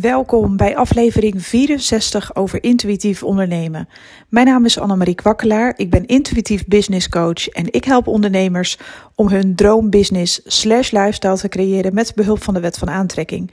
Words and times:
Welkom 0.00 0.56
bij 0.56 0.76
aflevering 0.76 1.42
64 1.42 2.34
over 2.34 2.62
intuïtief 2.62 3.22
ondernemen. 3.22 3.88
Mijn 4.28 4.46
naam 4.46 4.64
is 4.64 4.78
Annemarie 4.78 5.14
Kwakkelaar, 5.14 5.74
ik 5.76 5.90
ben 5.90 6.06
intuïtief 6.06 6.66
business 6.66 7.08
coach 7.08 7.48
en 7.48 7.72
ik 7.72 7.84
help 7.84 8.06
ondernemers 8.06 8.78
om 9.14 9.28
hun 9.28 9.54
droombusiness 9.54 10.40
slash 10.44 10.90
lifestyle 10.90 11.36
te 11.36 11.48
creëren 11.48 11.94
met 11.94 12.14
behulp 12.14 12.42
van 12.42 12.54
de 12.54 12.60
wet 12.60 12.78
van 12.78 12.90
aantrekking. 12.90 13.50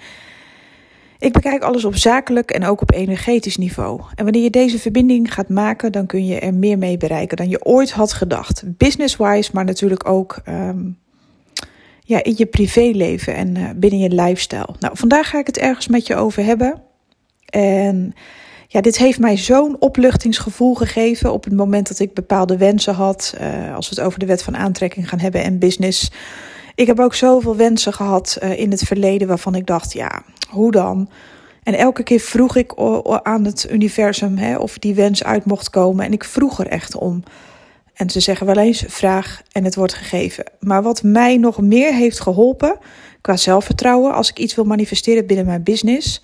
Ik 1.17 1.33
bekijk 1.33 1.63
alles 1.63 1.85
op 1.85 1.95
zakelijk 1.95 2.51
en 2.51 2.65
ook 2.65 2.81
op 2.81 2.91
energetisch 2.91 3.57
niveau. 3.57 4.01
En 4.15 4.23
wanneer 4.23 4.43
je 4.43 4.49
deze 4.49 4.79
verbinding 4.79 5.33
gaat 5.33 5.49
maken, 5.49 5.91
dan 5.91 6.05
kun 6.05 6.25
je 6.25 6.39
er 6.39 6.53
meer 6.53 6.77
mee 6.77 6.97
bereiken 6.97 7.37
dan 7.37 7.49
je 7.49 7.65
ooit 7.65 7.91
had 7.91 8.13
gedacht. 8.13 8.63
Business-wise, 8.77 9.51
maar 9.53 9.65
natuurlijk 9.65 10.09
ook 10.09 10.41
um, 10.47 10.97
ja, 12.09 12.23
in 12.23 12.33
je 12.37 12.45
privéleven 12.45 13.35
en 13.35 13.57
uh, 13.57 13.69
binnen 13.75 13.99
je 13.99 14.09
lifestyle. 14.09 14.75
Nou, 14.79 14.97
vandaag 14.97 15.29
ga 15.29 15.39
ik 15.39 15.47
het 15.47 15.57
ergens 15.57 15.87
met 15.87 16.07
je 16.07 16.15
over 16.15 16.43
hebben. 16.43 16.81
En 17.45 18.13
ja, 18.67 18.81
dit 18.81 18.97
heeft 18.97 19.19
mij 19.19 19.37
zo'n 19.37 19.75
opluchtingsgevoel 19.79 20.75
gegeven 20.75 21.33
op 21.33 21.43
het 21.43 21.53
moment 21.53 21.87
dat 21.87 21.99
ik 21.99 22.13
bepaalde 22.13 22.57
wensen 22.57 22.93
had. 22.93 23.35
Uh, 23.41 23.75
als 23.75 23.89
we 23.89 23.95
het 23.95 24.05
over 24.05 24.19
de 24.19 24.25
wet 24.25 24.43
van 24.43 24.57
aantrekking 24.57 25.09
gaan 25.09 25.19
hebben 25.19 25.43
en 25.43 25.59
business. 25.59 26.11
Ik 26.75 26.87
heb 26.87 26.99
ook 26.99 27.13
zoveel 27.13 27.55
wensen 27.55 27.93
gehad 27.93 28.37
uh, 28.43 28.59
in 28.59 28.71
het 28.71 28.81
verleden 28.81 29.27
waarvan 29.27 29.55
ik 29.55 29.65
dacht, 29.65 29.93
ja, 29.93 30.23
hoe 30.49 30.71
dan? 30.71 31.09
En 31.63 31.73
elke 31.73 32.03
keer 32.03 32.19
vroeg 32.19 32.55
ik 32.55 32.73
aan 33.23 33.45
het 33.45 33.67
universum 33.71 34.37
hè, 34.37 34.57
of 34.57 34.77
die 34.77 34.95
wens 34.95 35.23
uit 35.23 35.45
mocht 35.45 35.69
komen. 35.69 36.05
En 36.05 36.13
ik 36.13 36.23
vroeg 36.23 36.59
er 36.59 36.67
echt 36.67 36.95
om. 36.95 37.23
En 37.99 38.09
ze 38.09 38.19
zeggen 38.19 38.45
wel 38.45 38.57
eens: 38.57 38.83
vraag 38.87 39.41
en 39.51 39.63
het 39.63 39.75
wordt 39.75 39.93
gegeven. 39.93 40.43
Maar 40.59 40.83
wat 40.83 41.03
mij 41.03 41.37
nog 41.37 41.61
meer 41.61 41.93
heeft 41.93 42.19
geholpen 42.19 42.77
qua 43.21 43.37
zelfvertrouwen, 43.37 44.13
als 44.13 44.29
ik 44.29 44.39
iets 44.39 44.55
wil 44.55 44.63
manifesteren 44.63 45.25
binnen 45.25 45.45
mijn 45.45 45.63
business, 45.63 46.23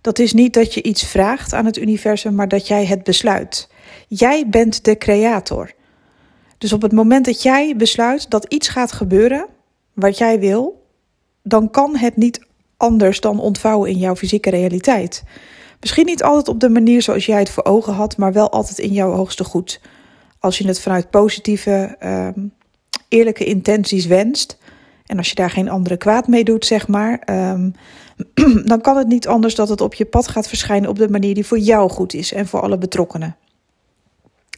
dat 0.00 0.18
is 0.18 0.32
niet 0.32 0.54
dat 0.54 0.74
je 0.74 0.82
iets 0.82 1.06
vraagt 1.06 1.52
aan 1.52 1.64
het 1.64 1.76
universum, 1.76 2.34
maar 2.34 2.48
dat 2.48 2.66
jij 2.66 2.86
het 2.86 3.02
besluit. 3.02 3.68
Jij 4.08 4.48
bent 4.48 4.84
de 4.84 4.98
creator. 4.98 5.72
Dus 6.58 6.72
op 6.72 6.82
het 6.82 6.92
moment 6.92 7.24
dat 7.24 7.42
jij 7.42 7.76
besluit 7.76 8.30
dat 8.30 8.44
iets 8.44 8.68
gaat 8.68 8.92
gebeuren 8.92 9.46
wat 9.92 10.18
jij 10.18 10.38
wil, 10.38 10.86
dan 11.42 11.70
kan 11.70 11.96
het 11.96 12.16
niet 12.16 12.46
anders 12.76 13.20
dan 13.20 13.40
ontvouwen 13.40 13.90
in 13.90 13.98
jouw 13.98 14.16
fysieke 14.16 14.50
realiteit. 14.50 15.22
Misschien 15.80 16.06
niet 16.06 16.22
altijd 16.22 16.48
op 16.48 16.60
de 16.60 16.68
manier 16.68 17.02
zoals 17.02 17.26
jij 17.26 17.38
het 17.38 17.50
voor 17.50 17.64
ogen 17.64 17.92
had, 17.92 18.16
maar 18.16 18.32
wel 18.32 18.50
altijd 18.50 18.78
in 18.78 18.92
jouw 18.92 19.12
hoogste 19.12 19.44
goed 19.44 19.80
als 20.40 20.58
je 20.58 20.66
het 20.66 20.80
vanuit 20.80 21.10
positieve, 21.10 21.96
um, 22.04 22.52
eerlijke 23.08 23.44
intenties 23.44 24.06
wenst. 24.06 24.58
En 25.06 25.16
als 25.16 25.28
je 25.28 25.34
daar 25.34 25.50
geen 25.50 25.68
andere 25.68 25.96
kwaad 25.96 26.28
mee 26.28 26.44
doet, 26.44 26.66
zeg 26.66 26.88
maar. 26.88 27.22
Um, 27.52 27.74
dan 28.64 28.80
kan 28.80 28.96
het 28.96 29.08
niet 29.08 29.28
anders 29.28 29.54
dat 29.54 29.68
het 29.68 29.80
op 29.80 29.94
je 29.94 30.04
pad 30.04 30.28
gaat 30.28 30.48
verschijnen 30.48 30.90
op 30.90 30.98
de 30.98 31.08
manier 31.08 31.34
die 31.34 31.46
voor 31.46 31.58
jou 31.58 31.90
goed 31.90 32.14
is 32.14 32.32
en 32.32 32.46
voor 32.46 32.60
alle 32.60 32.78
betrokkenen. 32.78 33.36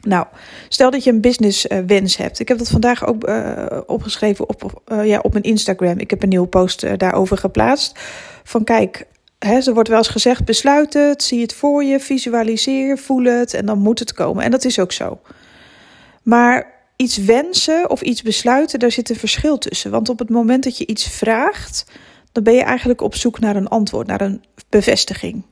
Nou, 0.02 0.26
stel 0.68 0.90
dat 0.90 1.04
je 1.04 1.10
een 1.10 1.20
business 1.20 1.66
uh, 1.66 1.78
wens 1.86 2.16
hebt. 2.16 2.38
Ik 2.38 2.48
heb 2.48 2.58
dat 2.58 2.68
vandaag 2.68 3.06
ook 3.06 3.28
uh, 3.28 3.66
opgeschreven 3.86 4.48
op, 4.48 4.82
uh, 4.92 5.06
ja, 5.06 5.18
op 5.18 5.32
mijn 5.32 5.44
Instagram. 5.44 5.98
Ik 5.98 6.10
heb 6.10 6.22
een 6.22 6.28
nieuwe 6.28 6.46
post 6.46 6.98
daarover 6.98 7.38
geplaatst. 7.38 7.98
Van 8.44 8.64
kijk, 8.64 9.06
hè, 9.38 9.58
er 9.58 9.74
wordt 9.74 9.88
wel 9.88 9.98
eens 9.98 10.08
gezegd: 10.08 10.44
besluit 10.44 10.94
het, 10.94 11.22
zie 11.22 11.40
het 11.40 11.54
voor 11.54 11.84
je, 11.84 12.00
visualiseer, 12.00 12.98
voel 12.98 13.24
het 13.24 13.54
en 13.54 13.66
dan 13.66 13.78
moet 13.78 13.98
het 13.98 14.12
komen. 14.12 14.44
En 14.44 14.50
dat 14.50 14.64
is 14.64 14.78
ook 14.78 14.92
zo. 14.92 15.20
Maar 16.22 16.80
iets 16.96 17.16
wensen 17.16 17.90
of 17.90 18.00
iets 18.00 18.22
besluiten, 18.22 18.78
daar 18.78 18.92
zit 18.92 19.10
een 19.10 19.16
verschil 19.16 19.58
tussen. 19.58 19.90
Want 19.90 20.08
op 20.08 20.18
het 20.18 20.30
moment 20.30 20.64
dat 20.64 20.78
je 20.78 20.86
iets 20.86 21.08
vraagt, 21.08 21.84
dan 22.32 22.42
ben 22.42 22.54
je 22.54 22.62
eigenlijk 22.62 23.00
op 23.00 23.14
zoek 23.14 23.40
naar 23.40 23.56
een 23.56 23.68
antwoord, 23.68 24.06
naar 24.06 24.20
een 24.20 24.44
bevestiging. 24.68 25.42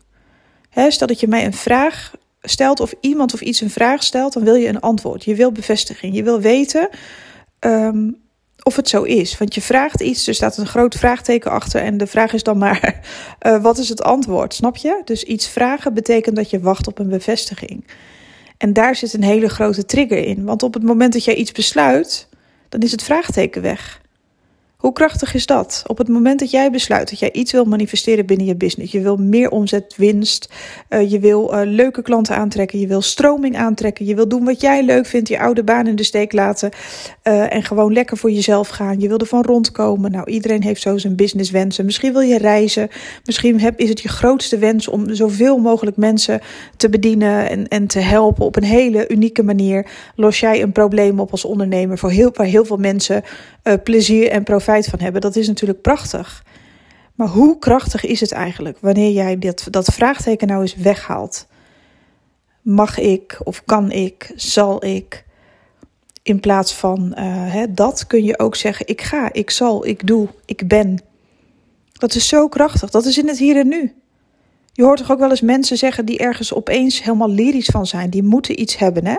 Stel 0.89 1.07
dat 1.07 1.21
je 1.21 1.29
mij 1.29 1.45
een 1.45 1.55
vraag 1.55 2.15
stelt 2.43 2.81
of 2.81 2.95
iemand 3.01 3.35
of 3.35 3.41
iets 3.41 3.61
een 3.61 3.71
vraag 3.71 4.03
stelt, 4.03 4.33
dan 4.33 4.45
wil 4.45 4.55
je 4.55 4.69
een 4.69 4.81
antwoord. 4.81 5.25
Je 5.25 5.35
wil 5.35 5.53
bevestiging. 5.53 6.15
Je 6.15 6.23
wil 6.23 6.41
weten 6.41 6.89
um, 7.61 8.17
of 8.62 8.77
het 8.77 8.89
zo 8.89 9.03
is. 9.03 9.39
Want 9.39 9.55
je 9.55 9.61
vraagt 9.61 10.00
iets, 10.00 10.27
er 10.27 10.34
staat 10.34 10.56
een 10.56 10.67
groot 10.67 10.94
vraagteken 10.94 11.50
achter 11.50 11.83
en 11.83 11.97
de 11.97 12.06
vraag 12.06 12.33
is 12.33 12.43
dan 12.43 12.59
maar, 12.59 13.00
uh, 13.47 13.62
wat 13.62 13.78
is 13.78 13.89
het 13.89 14.03
antwoord? 14.03 14.55
Snap 14.55 14.77
je? 14.77 15.03
Dus 15.05 15.23
iets 15.23 15.49
vragen 15.49 15.94
betekent 15.94 16.37
dat 16.37 16.50
je 16.50 16.61
wacht 16.61 16.87
op 16.87 16.99
een 16.99 17.09
bevestiging. 17.09 17.84
En 18.60 18.72
daar 18.72 18.97
zit 18.97 19.12
een 19.12 19.22
hele 19.22 19.48
grote 19.48 19.84
trigger 19.84 20.25
in. 20.25 20.44
Want 20.44 20.62
op 20.62 20.75
het 20.75 20.82
moment 20.82 21.12
dat 21.12 21.25
jij 21.25 21.34
iets 21.34 21.53
besluit, 21.53 22.28
dan 22.69 22.81
is 22.81 22.91
het 22.91 23.03
vraagteken 23.03 23.62
weg. 23.62 24.00
Hoe 24.81 24.93
krachtig 24.93 25.35
is 25.35 25.47
dat? 25.47 25.83
Op 25.87 25.99
het 25.99 26.09
moment 26.09 26.39
dat 26.39 26.51
jij 26.51 26.71
besluit 26.71 27.11
dat 27.11 27.19
jij 27.19 27.33
iets 27.33 27.53
wil 27.53 27.65
manifesteren 27.65 28.27
binnen 28.27 28.47
je 28.47 28.57
business, 28.57 28.93
je 28.93 29.01
wil 29.01 29.17
meer 29.17 29.51
omzet, 29.51 29.95
winst, 29.97 30.53
uh, 30.91 31.11
je 31.11 31.19
wil 31.19 31.55
uh, 31.55 31.61
leuke 31.65 32.03
klanten 32.03 32.37
aantrekken, 32.37 32.79
je 32.79 32.87
wil 32.87 33.01
stroming 33.01 33.57
aantrekken, 33.57 34.07
je 34.07 34.15
wil 34.15 34.29
doen 34.29 34.45
wat 34.45 34.61
jij 34.61 34.83
leuk 34.83 35.07
vindt, 35.07 35.29
je 35.29 35.41
oude 35.41 35.65
baan 35.65 35.87
in 35.87 35.97
de 35.97 36.03
steek 36.03 36.33
laten 36.33 36.71
uh, 37.25 37.55
en 37.55 37.63
gewoon 37.63 37.93
lekker 37.93 38.17
voor 38.17 38.31
jezelf 38.31 38.69
gaan. 38.69 39.01
Je 39.01 39.09
wil 39.09 39.19
ervan 39.19 39.43
rondkomen. 39.43 40.11
Nou, 40.11 40.31
iedereen 40.31 40.63
heeft 40.63 40.83
zo 40.83 40.99
zijn 40.99 41.17
businesswensen. 41.17 41.85
Misschien 41.85 42.12
wil 42.12 42.21
je 42.21 42.39
reizen, 42.39 42.89
misschien 43.25 43.61
heb, 43.61 43.79
is 43.79 43.89
het 43.89 44.01
je 44.01 44.09
grootste 44.09 44.59
wens 44.59 44.89
om 44.89 45.15
zoveel 45.15 45.59
mogelijk 45.59 45.97
mensen 45.97 46.41
te 46.77 46.89
bedienen 46.89 47.51
en, 47.51 47.69
en 47.69 47.87
te 47.87 48.01
helpen 48.01 48.45
op 48.45 48.57
een 48.57 48.65
hele 48.65 49.09
unieke 49.09 49.43
manier. 49.43 49.87
Los 50.15 50.41
jij 50.41 50.62
een 50.62 50.73
probleem 50.73 51.21
op 51.21 51.31
als 51.31 51.45
ondernemer 51.45 51.99
voor 51.99 52.11
heel, 52.11 52.31
waar 52.35 52.47
heel 52.47 52.65
veel 52.65 52.77
mensen 52.77 53.23
plezier 53.83 54.29
en 54.31 54.43
profijt 54.43 54.69
van 54.78 55.00
hebben. 55.00 55.20
Dat 55.20 55.36
is 55.36 55.48
natuurlijk 55.48 55.81
prachtig. 55.81 56.44
Maar 57.14 57.28
hoe 57.28 57.58
krachtig 57.58 58.04
is 58.04 58.20
het 58.20 58.32
eigenlijk 58.32 58.78
wanneer 58.81 59.12
jij 59.12 59.38
dat, 59.38 59.66
dat 59.70 59.94
vraagteken 59.94 60.48
nou 60.48 60.60
eens 60.60 60.75
weghaalt? 60.75 61.47
Mag 62.62 62.98
ik 62.98 63.41
of 63.44 63.64
kan 63.64 63.91
ik, 63.91 64.32
zal 64.36 64.84
ik? 64.84 65.25
In 66.22 66.41
plaats 66.41 66.75
van 66.75 67.14
uh, 67.19 67.25
hè, 67.53 67.72
dat 67.75 68.06
kun 68.06 68.25
je 68.25 68.38
ook 68.38 68.56
zeggen: 68.56 68.86
ik 68.88 69.00
ga, 69.00 69.32
ik 69.32 69.50
zal, 69.50 69.86
ik 69.86 70.06
doe, 70.06 70.28
ik 70.44 70.69
ben. 70.69 71.02
Dat 71.92 72.14
is 72.14 72.28
zo 72.28 72.48
krachtig. 72.48 72.91
Dat 72.91 73.04
is 73.04 73.19
in 73.19 73.28
het 73.28 73.38
hier 73.38 73.56
en 73.56 73.69
nu. 73.69 73.94
Je 74.81 74.87
hoort 74.87 74.99
toch 74.99 75.11
ook 75.11 75.19
wel 75.19 75.31
eens 75.31 75.41
mensen 75.41 75.77
zeggen 75.77 76.05
die 76.05 76.19
ergens 76.19 76.55
opeens 76.55 77.03
helemaal 77.03 77.31
lyrisch 77.31 77.67
van 77.67 77.87
zijn. 77.87 78.11
Die 78.11 78.23
moeten 78.23 78.61
iets 78.61 78.79
hebben. 78.79 79.07
Hè? 79.07 79.17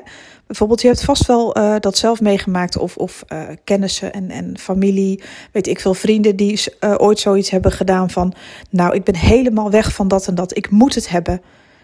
Bijvoorbeeld, 0.48 0.82
je 0.82 0.88
hebt 0.88 1.04
vast 1.04 1.26
wel 1.26 1.58
uh, 1.58 1.76
dat 1.80 1.98
zelf 1.98 2.22
meegemaakt. 2.22 2.78
Of, 2.78 2.98
of 2.98 3.24
uh, 3.34 3.44
kennissen 3.64 4.14
en, 4.14 4.30
en 4.30 4.58
familie. 4.58 5.22
Weet 5.52 5.68
ik 5.68 5.80
veel 5.80 5.94
vrienden 5.94 6.36
die 6.36 6.64
uh, 6.80 6.96
ooit 6.98 7.20
zoiets 7.20 7.50
hebben 7.50 7.72
gedaan 7.72 8.10
van. 8.10 8.34
Nou, 8.70 8.96
ik 8.96 9.04
ben 9.04 9.16
helemaal 9.16 9.72
weg 9.72 9.94
van 9.94 10.08
dat 10.08 10.28
en 10.28 10.36
dat. 10.36 10.58
Ik 10.58 10.70
moet 10.70 10.96
het 10.96 11.10
hebben. 11.10 11.42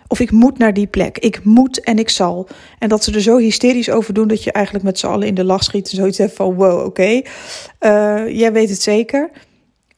Of 0.08 0.20
ik 0.20 0.32
moet 0.32 0.58
naar 0.58 0.74
die 0.74 0.88
plek. 0.88 1.18
Ik 1.18 1.44
moet 1.44 1.80
en 1.80 2.00
ik 2.00 2.10
zal. 2.10 2.48
En 2.80 2.90
dat 2.90 3.04
ze 3.04 3.12
er 3.12 3.22
zo 3.22 3.38
hysterisch 3.38 3.90
over 3.90 4.14
doen 4.14 4.28
dat 4.28 4.44
je 4.44 4.52
eigenlijk 4.52 4.86
met 4.86 5.00
z'n 5.00 5.08
allen 5.08 5.28
in 5.28 5.36
de 5.36 5.44
lach 5.44 5.64
schiet. 5.64 5.90
En 5.90 5.96
zoiets 5.96 6.18
hebt 6.18 6.36
van: 6.36 6.54
wow, 6.54 6.86
oké. 6.86 7.22
Jij 8.28 8.52
weet 8.52 8.70
het 8.70 8.82
zeker. 8.82 9.30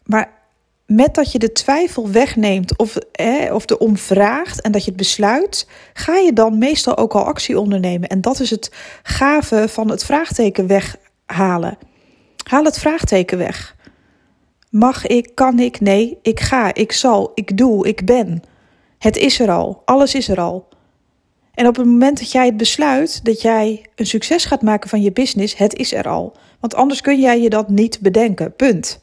Maar 0.03 0.37
met 0.89 1.15
dat 1.15 1.31
je 1.31 1.39
de 1.39 1.51
twijfel 1.51 2.09
wegneemt 2.09 2.77
of, 2.77 2.95
eh, 2.95 3.53
of 3.53 3.65
de 3.65 3.77
omvraagt 3.77 4.61
en 4.61 4.71
dat 4.71 4.83
je 4.83 4.89
het 4.89 4.99
besluit, 4.99 5.67
ga 5.93 6.15
je 6.15 6.33
dan 6.33 6.57
meestal 6.57 6.97
ook 6.97 7.13
al 7.13 7.23
actie 7.23 7.59
ondernemen. 7.59 8.09
En 8.09 8.21
dat 8.21 8.39
is 8.39 8.49
het 8.49 8.71
gave 9.03 9.67
van 9.67 9.89
het 9.89 10.05
vraagteken 10.05 10.67
weghalen. 10.67 11.77
Haal 12.43 12.63
het 12.63 12.79
vraagteken 12.79 13.37
weg. 13.37 13.75
Mag 14.69 15.07
ik, 15.07 15.31
kan 15.33 15.59
ik, 15.59 15.79
nee, 15.79 16.17
ik 16.21 16.39
ga, 16.39 16.73
ik 16.73 16.91
zal, 16.91 17.31
ik 17.33 17.57
doe, 17.57 17.87
ik 17.87 18.05
ben. 18.05 18.41
Het 18.97 19.17
is 19.17 19.39
er 19.39 19.51
al, 19.51 19.81
alles 19.85 20.15
is 20.15 20.27
er 20.27 20.39
al. 20.39 20.67
En 21.53 21.67
op 21.67 21.75
het 21.75 21.85
moment 21.85 22.19
dat 22.19 22.31
jij 22.31 22.45
het 22.45 22.57
besluit 22.57 23.25
dat 23.25 23.41
jij 23.41 23.85
een 23.95 24.05
succes 24.05 24.45
gaat 24.45 24.61
maken 24.61 24.89
van 24.89 25.01
je 25.01 25.11
business, 25.11 25.57
het 25.57 25.75
is 25.75 25.93
er 25.93 26.07
al. 26.07 26.35
Want 26.59 26.75
anders 26.75 27.01
kun 27.01 27.19
jij 27.19 27.41
je 27.41 27.49
dat 27.49 27.69
niet 27.69 27.99
bedenken. 28.01 28.55
Punt. 28.55 28.99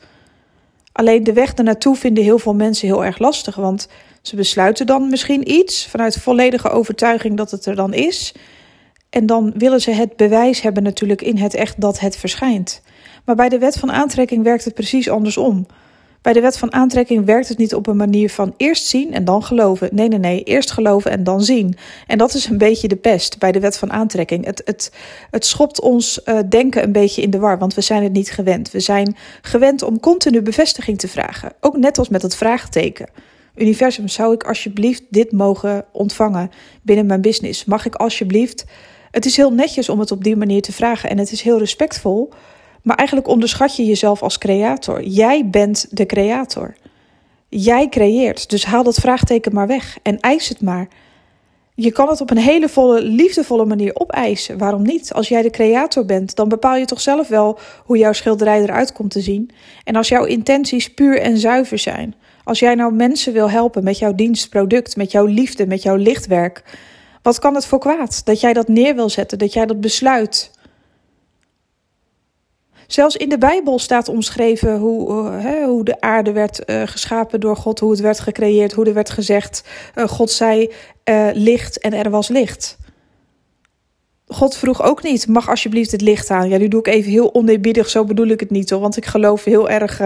Alleen 0.97 1.25
de 1.25 1.33
weg 1.33 1.55
ernaartoe 1.55 1.97
vinden 1.97 2.25
heel 2.25 2.39
veel 2.39 2.55
mensen 2.55 2.87
heel 2.87 3.05
erg 3.05 3.19
lastig. 3.19 3.57
Want 3.57 3.89
ze 4.23 4.37
besluiten 4.37 4.87
dan 4.87 5.09
misschien 5.11 5.51
iets 5.53 5.87
vanuit 5.87 6.17
volledige 6.17 6.69
overtuiging 6.69 7.37
dat 7.37 7.51
het 7.51 7.67
er 7.67 7.75
dan 7.75 7.95
is. 7.95 8.35
En 9.11 9.27
dan 9.27 9.53
willen 9.57 9.81
ze 9.81 9.91
het 9.91 10.17
bewijs 10.17 10.61
hebben 10.61 10.83
natuurlijk 10.83 11.23
in 11.23 11.37
het 11.37 11.55
echt 11.55 11.81
dat 11.81 12.01
het 12.01 12.17
verschijnt. 12.17 12.83
Maar 13.25 13.35
bij 13.35 13.49
de 13.49 13.59
wet 13.59 13.79
van 13.79 13.93
aantrekking 13.93 14.43
werkt 14.43 14.65
het 14.65 14.75
precies 14.75 15.11
andersom. 15.11 15.67
Bij 16.27 16.35
de 16.35 16.41
wet 16.41 16.59
van 16.59 16.73
aantrekking 16.73 17.25
werkt 17.25 17.49
het 17.49 17.59
niet 17.59 17.75
op 17.75 17.87
een 17.87 17.97
manier 17.97 18.31
van 18.31 18.55
eerst 18.57 18.87
zien 18.87 19.15
en 19.15 19.25
dan 19.25 19.43
geloven. 19.43 19.89
Nee, 19.93 20.09
nee, 20.09 20.19
nee, 20.19 20.43
eerst 20.43 20.71
geloven 20.71 21.11
en 21.11 21.25
dan 21.25 21.43
zien. 21.43 21.77
En 22.07 22.19
dat 22.19 22.35
is 22.35 22.47
een 22.47 22.59
beetje 22.59 22.89
de 22.89 22.97
pest 22.97 23.39
bij 23.39 23.53
de 23.53 23.61
wet 23.61 23.79
van 23.79 23.93
aantrekking. 23.93 24.45
Het, 24.45 24.63
het, 24.65 24.93
het 25.31 25.47
schopt 25.47 25.81
ons 25.81 26.21
uh, 26.25 26.39
denken 26.49 26.83
een 26.83 26.93
beetje 26.93 27.23
in 27.23 27.31
de 27.31 27.39
war, 27.39 27.59
want 27.59 27.75
we 27.75 27.81
zijn 27.81 28.03
het 28.03 28.13
niet 28.13 28.31
gewend. 28.31 28.71
We 28.71 28.81
zijn 28.81 29.17
gewend 29.43 29.83
om 29.83 30.01
continu 30.01 30.43
bevestiging 30.43 30.99
te 30.99 31.09
vragen. 31.09 31.53
Ook 31.61 31.77
net 31.77 31.99
als 31.99 32.09
met 32.09 32.23
het 32.23 32.37
vraagteken. 32.37 33.09
Universum, 33.55 34.09
zou 34.09 34.35
ik 34.35 34.45
alsjeblieft 34.45 35.03
dit 35.09 35.33
mogen 35.33 35.85
ontvangen 35.93 36.51
binnen 36.83 37.07
mijn 37.07 37.21
business? 37.21 37.65
Mag 37.65 37.87
ik 37.87 37.95
alsjeblieft? 37.95 38.65
Het 39.11 39.27
is 39.27 39.37
heel 39.37 39.53
netjes 39.53 39.89
om 39.89 40.01
het 40.01 40.11
op 40.11 40.25
die 40.25 40.37
manier 40.37 40.63
te 40.63 40.73
vragen 40.73 41.11
en 41.11 41.19
het 41.19 41.33
is 41.33 41.43
heel 41.43 41.59
respectvol. 41.59 42.33
Maar 42.87 42.97
eigenlijk 42.97 43.29
onderschat 43.29 43.77
je 43.77 43.85
jezelf 43.85 44.23
als 44.23 44.39
creator. 44.39 45.03
Jij 45.03 45.49
bent 45.49 45.87
de 45.91 46.07
creator. 46.07 46.75
Jij 47.49 47.89
creëert, 47.89 48.51
dus 48.51 48.65
haal 48.65 48.83
dat 48.83 48.95
vraagteken 48.95 49.55
maar 49.55 49.67
weg 49.67 49.99
en 50.03 50.21
eis 50.21 50.49
het 50.49 50.61
maar. 50.61 50.89
Je 51.75 51.93
kan 51.93 52.09
het 52.09 52.21
op 52.21 52.31
een 52.31 52.39
hele 52.39 52.69
volle, 52.69 53.03
liefdevolle 53.03 53.65
manier 53.65 53.91
opeisen. 53.95 54.59
Waarom 54.59 54.83
niet? 54.83 55.13
Als 55.13 55.29
jij 55.29 55.43
de 55.43 55.51
creator 55.51 56.05
bent, 56.05 56.37
dan 56.37 56.49
bepaal 56.49 56.77
je 56.77 56.85
toch 56.85 57.01
zelf 57.01 57.29
wel 57.29 57.59
hoe 57.85 57.99
jouw 57.99 58.13
schilderij 58.13 58.63
eruit 58.63 58.93
komt 58.93 59.11
te 59.11 59.21
zien. 59.21 59.51
En 59.85 59.97
als 59.97 60.09
jouw 60.09 60.25
intenties 60.25 60.95
puur 60.95 61.21
en 61.21 61.39
zuiver 61.39 61.79
zijn. 61.79 62.15
Als 62.45 62.59
jij 62.59 62.75
nou 62.75 62.93
mensen 62.93 63.33
wil 63.33 63.51
helpen 63.51 63.85
met 63.85 63.99
jouw 63.99 64.15
dienstproduct, 64.15 64.97
met 64.97 65.11
jouw 65.11 65.25
liefde, 65.25 65.67
met 65.67 65.83
jouw 65.83 65.97
lichtwerk. 65.97 66.63
Wat 67.23 67.39
kan 67.39 67.55
het 67.55 67.67
voor 67.67 67.79
kwaad? 67.79 68.25
Dat 68.25 68.41
jij 68.41 68.53
dat 68.53 68.69
neer 68.69 68.95
wil 68.95 69.09
zetten, 69.11 69.39
dat 69.39 69.53
jij 69.53 69.67
dat 69.67 69.81
besluit. 69.81 70.55
Zelfs 72.87 73.17
in 73.17 73.29
de 73.29 73.39
Bijbel 73.39 73.79
staat 73.79 74.09
omschreven 74.09 74.79
hoe, 74.79 75.31
uh, 75.31 75.65
hoe 75.65 75.85
de 75.85 76.01
aarde 76.01 76.33
werd 76.33 76.71
uh, 76.71 76.83
geschapen 76.85 77.41
door 77.41 77.57
God, 77.57 77.81
hoe 77.81 77.91
het 77.91 78.01
werd 78.01 78.21
gecreëerd, 78.21 78.73
hoe 78.73 78.87
er 78.87 78.95
werd 78.95 79.11
gezegd: 79.11 79.63
uh, 79.95 80.09
God 80.09 80.31
zei 80.31 80.73
licht 81.33 81.79
en 81.79 81.93
er 81.93 82.11
was 82.11 82.29
licht. 82.29 82.77
God 84.27 84.57
vroeg 84.57 84.83
ook 84.83 85.03
niet: 85.03 85.29
mag 85.29 85.49
alsjeblieft 85.49 85.91
het 85.91 86.01
licht 86.01 86.31
aan? 86.31 86.49
Ja, 86.49 86.59
nu 86.59 86.69
doe 86.69 86.81
ik 86.81 86.87
even 86.87 87.11
heel 87.11 87.35
oneerbiedig, 87.35 87.89
zo 87.89 88.05
bedoel 88.05 88.27
ik 88.27 88.41
het 88.41 88.51
niet 88.51 88.71
hoor, 88.71 88.81
want 88.81 88.97
ik 88.97 89.05
geloof 89.05 89.45
heel 89.45 89.71
erg 89.71 90.01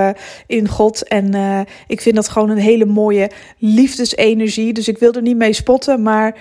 in 0.47 0.69
God 0.69 1.09
en 1.09 1.35
ik 1.87 2.01
vind 2.01 2.15
dat 2.15 2.29
gewoon 2.29 2.51
een 2.51 2.59
hele 2.59 2.85
mooie 2.85 3.31
liefdesenergie. 3.59 4.73
Dus 4.73 4.89
ik 4.89 4.99
wil 4.99 5.13
er 5.13 5.23
niet 5.23 5.37
mee 5.37 5.53
spotten, 5.53 6.03
maar 6.03 6.37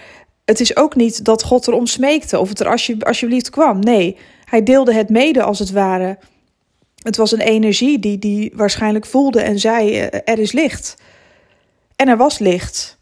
het 0.46 0.60
is 0.60 0.76
ook 0.76 0.96
niet 0.96 1.26
dat 1.26 1.44
God 1.44 1.68
erom 1.68 1.86
smeekte 1.86 2.40
of 2.40 2.50
het 2.50 2.60
er 2.60 2.98
alsjeblieft 3.00 3.50
kwam. 3.50 3.80
Nee. 3.80 4.18
Hij 4.50 4.64
deelde 4.64 4.94
het 4.94 5.10
mede 5.10 5.44
als 5.44 5.60
het 5.60 5.72
ware. 5.72 6.18
Het 7.04 7.18
was 7.18 7.32
een 7.32 7.42
energie 7.42 8.00
die 8.00 8.20
die 8.20 8.52
waarschijnlijk 8.56 9.06
voelde 9.06 9.42
en 9.42 9.60
zei: 9.60 10.00
eh, 10.00 10.20
Er 10.26 10.40
is 10.40 10.52
licht. 10.52 10.96
En 11.96 12.08
er 12.08 12.18
was 12.18 12.40
licht. 12.40 12.98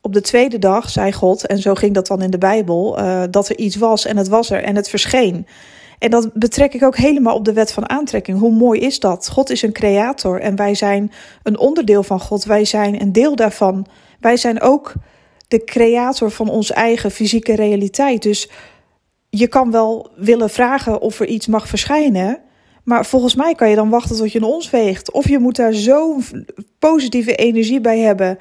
Op 0.00 0.12
de 0.12 0.20
tweede 0.20 0.58
dag 0.58 0.90
zei 0.90 1.12
God, 1.12 1.46
en 1.46 1.58
zo 1.58 1.74
ging 1.74 1.94
dat 1.94 2.06
dan 2.06 2.22
in 2.22 2.30
de 2.30 2.38
Bijbel, 2.38 2.98
uh, 2.98 3.22
dat 3.30 3.48
er 3.48 3.58
iets 3.58 3.76
was 3.76 4.04
en 4.04 4.16
het 4.16 4.28
was 4.28 4.50
er 4.50 4.62
en 4.62 4.76
het 4.76 4.88
verscheen. 4.88 5.46
En 5.98 6.10
dat 6.10 6.32
betrek 6.32 6.74
ik 6.74 6.82
ook 6.82 6.96
helemaal 6.96 7.36
op 7.36 7.44
de 7.44 7.52
wet 7.52 7.72
van 7.72 7.88
aantrekking. 7.88 8.38
Hoe 8.38 8.52
mooi 8.52 8.80
is 8.80 9.00
dat? 9.00 9.28
God 9.28 9.50
is 9.50 9.62
een 9.62 9.72
creator 9.72 10.40
en 10.40 10.56
wij 10.56 10.74
zijn 10.74 11.12
een 11.42 11.58
onderdeel 11.58 12.02
van 12.02 12.20
God. 12.20 12.44
Wij 12.44 12.64
zijn 12.64 13.00
een 13.00 13.12
deel 13.12 13.36
daarvan. 13.36 13.86
Wij 14.20 14.36
zijn 14.36 14.60
ook 14.60 14.92
de 15.48 15.64
creator 15.64 16.30
van 16.30 16.48
onze 16.48 16.74
eigen 16.74 17.10
fysieke 17.10 17.54
realiteit. 17.54 18.22
Dus 18.22 18.48
je 19.36 19.48
kan 19.48 19.70
wel 19.70 20.10
willen 20.16 20.50
vragen 20.50 21.00
of 21.00 21.20
er 21.20 21.26
iets 21.26 21.46
mag 21.46 21.68
verschijnen. 21.68 22.38
Maar 22.84 23.06
volgens 23.06 23.34
mij 23.34 23.54
kan 23.54 23.68
je 23.68 23.74
dan 23.74 23.90
wachten 23.90 24.16
tot 24.16 24.32
je 24.32 24.38
een 24.38 24.44
ons 24.44 24.70
weegt. 24.70 25.12
Of 25.12 25.28
je 25.28 25.38
moet 25.38 25.56
daar 25.56 25.74
zo'n 25.74 26.24
positieve 26.78 27.34
energie 27.34 27.80
bij 27.80 27.98
hebben. 27.98 28.38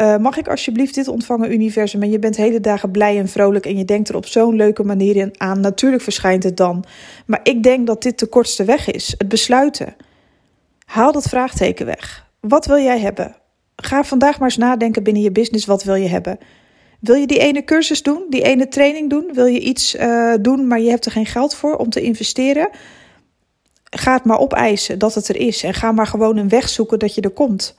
Uh, 0.00 0.16
mag 0.16 0.36
ik 0.36 0.48
alsjeblieft 0.48 0.94
dit 0.94 1.08
ontvangen, 1.08 1.52
universum? 1.52 2.02
En 2.02 2.10
je 2.10 2.18
bent 2.18 2.36
hele 2.36 2.60
dagen 2.60 2.90
blij 2.90 3.18
en 3.18 3.28
vrolijk 3.28 3.66
en 3.66 3.76
je 3.78 3.84
denkt 3.84 4.08
er 4.08 4.16
op 4.16 4.26
zo'n 4.26 4.56
leuke 4.56 4.84
manier 4.84 5.30
aan. 5.36 5.60
Natuurlijk 5.60 6.02
verschijnt 6.02 6.42
het 6.42 6.56
dan. 6.56 6.84
Maar 7.26 7.40
ik 7.42 7.62
denk 7.62 7.86
dat 7.86 8.02
dit 8.02 8.18
de 8.18 8.26
kortste 8.26 8.64
weg 8.64 8.90
is. 8.90 9.14
Het 9.18 9.28
besluiten. 9.28 9.96
Haal 10.84 11.12
dat 11.12 11.28
vraagteken 11.28 11.86
weg. 11.86 12.26
Wat 12.40 12.66
wil 12.66 12.78
jij 12.78 12.98
hebben? 12.98 13.36
Ga 13.76 14.04
vandaag 14.04 14.38
maar 14.38 14.48
eens 14.48 14.56
nadenken 14.56 15.02
binnen 15.02 15.22
je 15.22 15.32
business. 15.32 15.66
Wat 15.66 15.84
wil 15.84 15.94
je 15.94 16.08
hebben? 16.08 16.38
Wil 16.98 17.14
je 17.14 17.26
die 17.26 17.38
ene 17.38 17.64
cursus 17.64 18.02
doen, 18.02 18.26
die 18.28 18.42
ene 18.42 18.68
training 18.68 19.10
doen? 19.10 19.30
Wil 19.32 19.46
je 19.46 19.60
iets 19.60 19.94
uh, 19.94 20.34
doen, 20.40 20.66
maar 20.66 20.80
je 20.80 20.90
hebt 20.90 21.06
er 21.06 21.12
geen 21.12 21.26
geld 21.26 21.54
voor 21.54 21.76
om 21.76 21.90
te 21.90 22.00
investeren? 22.00 22.68
Ga 23.90 24.12
het 24.12 24.24
maar 24.24 24.38
opeisen 24.38 24.98
dat 24.98 25.14
het 25.14 25.28
er 25.28 25.36
is 25.36 25.62
en 25.62 25.74
ga 25.74 25.92
maar 25.92 26.06
gewoon 26.06 26.36
een 26.36 26.48
weg 26.48 26.68
zoeken 26.68 26.98
dat 26.98 27.14
je 27.14 27.20
er 27.20 27.30
komt. 27.30 27.76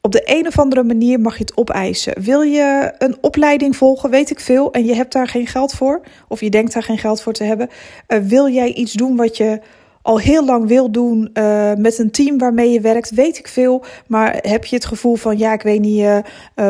Op 0.00 0.12
de 0.12 0.22
een 0.24 0.46
of 0.46 0.58
andere 0.58 0.82
manier 0.82 1.20
mag 1.20 1.38
je 1.38 1.44
het 1.44 1.56
opeisen. 1.56 2.22
Wil 2.22 2.42
je 2.42 2.94
een 2.98 3.16
opleiding 3.20 3.76
volgen, 3.76 4.10
weet 4.10 4.30
ik 4.30 4.40
veel, 4.40 4.72
en 4.72 4.84
je 4.84 4.94
hebt 4.94 5.12
daar 5.12 5.28
geen 5.28 5.46
geld 5.46 5.72
voor, 5.72 6.00
of 6.28 6.40
je 6.40 6.50
denkt 6.50 6.72
daar 6.72 6.82
geen 6.82 6.98
geld 6.98 7.22
voor 7.22 7.32
te 7.32 7.44
hebben? 7.44 7.68
Uh, 8.08 8.18
wil 8.18 8.48
jij 8.48 8.72
iets 8.72 8.92
doen 8.92 9.16
wat 9.16 9.36
je 9.36 9.60
al 10.04 10.20
heel 10.20 10.44
lang 10.44 10.66
wil 10.66 10.90
doen 10.90 11.30
uh, 11.34 11.72
met 11.74 11.98
een 11.98 12.10
team 12.10 12.38
waarmee 12.38 12.70
je 12.70 12.80
werkt, 12.80 13.10
weet 13.10 13.38
ik 13.38 13.48
veel. 13.48 13.84
Maar 14.06 14.38
heb 14.40 14.64
je 14.64 14.76
het 14.76 14.84
gevoel 14.84 15.16
van 15.16 15.38
ja, 15.38 15.52
ik 15.52 15.62
weet 15.62 15.80
niet 15.80 16.00
uh, 16.00 16.18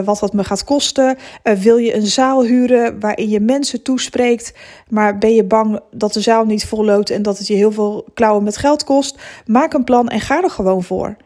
wat 0.04 0.18
dat 0.18 0.32
me 0.32 0.44
gaat 0.44 0.64
kosten? 0.64 1.16
wil 1.42 1.76
je 1.76 1.94
een 1.94 2.06
zaal 2.06 2.44
huren 2.44 3.00
waarin 3.00 3.28
je 3.28 3.40
mensen 3.40 3.82
toespreekt, 3.82 4.54
maar 4.88 5.18
ben 5.18 5.34
je 5.34 5.44
bang 5.44 5.80
dat 5.90 6.12
de 6.12 6.20
zaal 6.20 6.44
niet 6.44 6.64
volloopt 6.64 7.10
en 7.10 7.22
dat 7.22 7.38
het 7.38 7.46
je 7.46 7.54
heel 7.54 7.72
veel 7.72 8.06
klauwen 8.14 8.42
met 8.42 8.56
geld 8.56 8.84
kost? 8.84 9.18
Maak 9.46 9.72
een 9.72 9.84
plan 9.84 10.08
en 10.08 10.20
ga 10.20 10.42
er 10.42 10.50
gewoon 10.50 10.82
voor. 10.82 11.16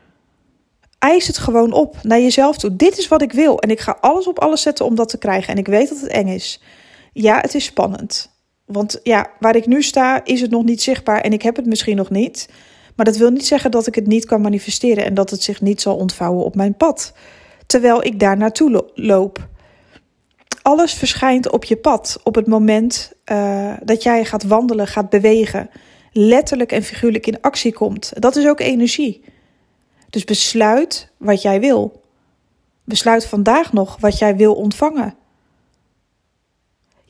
Eis 0.99 1.27
het 1.27 1.39
gewoon 1.39 1.73
op 1.73 1.97
naar 2.03 2.21
jezelf 2.21 2.59
toe. 2.59 2.77
Dit 2.77 2.99
is 2.99 3.09
wat 3.09 3.23
ik 3.23 3.33
wil 3.33 3.59
en 3.61 3.71
ik 3.71 3.81
ga 3.81 3.99
alles 4.01 4.27
op 4.27 4.39
alles 4.39 4.63
zetten 4.63 4.85
om 4.85 4.95
dat 4.95 5.09
te 5.09 5.19
krijgen. 5.19 5.53
En 5.53 5.59
ik 5.59 5.67
weet 5.67 5.89
dat 5.89 6.01
het 6.01 6.11
eng 6.11 6.29
is. 6.29 6.63
Ja, 7.13 7.41
het 7.41 7.55
is 7.55 7.65
spannend. 7.65 8.38
Want 8.69 9.01
ja, 9.03 9.31
waar 9.41 9.57
ik 9.57 9.67
nu 9.67 9.83
sta, 9.83 10.25
is 10.25 10.41
het 10.41 10.51
nog 10.51 10.65
niet 10.65 10.83
zichtbaar 10.83 11.21
en 11.21 11.33
ik 11.33 11.43
heb 11.43 11.57
het 11.57 11.67
misschien 11.67 11.97
nog 11.97 12.11
niet. 12.11 12.49
Maar 12.97 13.07
dat 13.07 13.17
wil 13.17 13.31
niet 13.31 13.47
zeggen 13.47 13.71
dat 13.71 13.87
ik 13.87 13.95
het 13.95 14.07
niet 14.07 14.25
kan 14.25 14.41
manifesteren 14.41 15.05
en 15.05 15.15
dat 15.15 15.31
het 15.31 15.43
zich 15.43 15.61
niet 15.61 15.81
zal 15.81 15.97
ontvouwen 15.97 16.45
op 16.45 16.55
mijn 16.55 16.77
pad. 16.77 17.13
Terwijl 17.67 18.05
ik 18.05 18.21
daar 18.21 18.37
naartoe 18.37 18.91
loop. 18.95 19.49
Alles 20.63 20.95
verschijnt 20.95 21.51
op 21.51 21.65
je 21.65 21.77
pad 21.77 22.21
op 22.25 22.35
het 22.35 22.47
moment 22.47 23.13
uh, 23.33 23.73
dat 23.83 24.03
jij 24.03 24.25
gaat 24.25 24.43
wandelen, 24.43 24.87
gaat 24.87 25.11
bewegen. 25.11 25.71
Letterlijk 26.13 26.73
en 26.73 26.83
figuurlijk 26.83 27.27
in 27.27 27.41
actie 27.41 27.73
komt. 27.73 28.13
Dat 28.15 28.37
is 28.37 28.47
ook 28.47 28.61
energie. 28.61 29.25
Dus 30.11 30.25
besluit 30.25 31.11
wat 31.17 31.43
jij 31.43 31.61
wil. 31.61 32.03
Besluit 32.85 33.27
vandaag 33.27 33.73
nog 33.73 33.97
wat 34.01 34.19
jij 34.19 34.37
wil 34.37 34.55
ontvangen. 34.55 35.15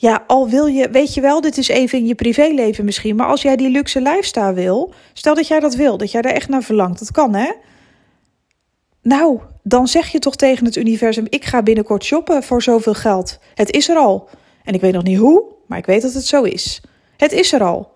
Ja, 0.01 0.25
al 0.27 0.49
wil 0.49 0.67
je, 0.67 0.91
weet 0.91 1.15
je 1.15 1.21
wel, 1.21 1.41
dit 1.41 1.59
is 1.59 1.69
even 1.69 1.99
in 1.99 2.07
je 2.07 2.15
privéleven 2.15 2.85
misschien, 2.85 3.17
maar 3.17 3.27
als 3.27 3.43
jij 3.43 3.57
die 3.57 3.71
luxe 3.71 4.01
lifestyle 4.01 4.53
wil, 4.53 4.93
stel 5.13 5.35
dat 5.35 5.47
jij 5.47 5.61
dat 5.61 5.75
wil, 5.75 5.97
dat 5.97 6.11
jij 6.11 6.23
daar 6.23 6.33
echt 6.33 6.49
naar 6.49 6.63
verlangt, 6.63 6.99
dat 6.99 7.11
kan 7.11 7.35
hè? 7.35 7.53
Nou, 9.03 9.41
dan 9.63 9.89
zeg 9.89 10.09
je 10.09 10.19
toch 10.19 10.37
tegen 10.37 10.65
het 10.65 10.77
universum: 10.77 11.27
ik 11.29 11.45
ga 11.45 11.63
binnenkort 11.63 12.05
shoppen 12.05 12.43
voor 12.43 12.63
zoveel 12.63 12.95
geld. 12.95 13.39
Het 13.55 13.71
is 13.71 13.89
er 13.89 13.97
al. 13.97 14.29
En 14.65 14.75
ik 14.75 14.81
weet 14.81 14.93
nog 14.93 15.03
niet 15.03 15.19
hoe, 15.19 15.45
maar 15.67 15.79
ik 15.79 15.87
weet 15.87 16.03
dat 16.03 16.13
het 16.13 16.27
zo 16.27 16.43
is. 16.43 16.83
Het 17.17 17.33
is 17.33 17.53
er 17.53 17.63
al. 17.63 17.93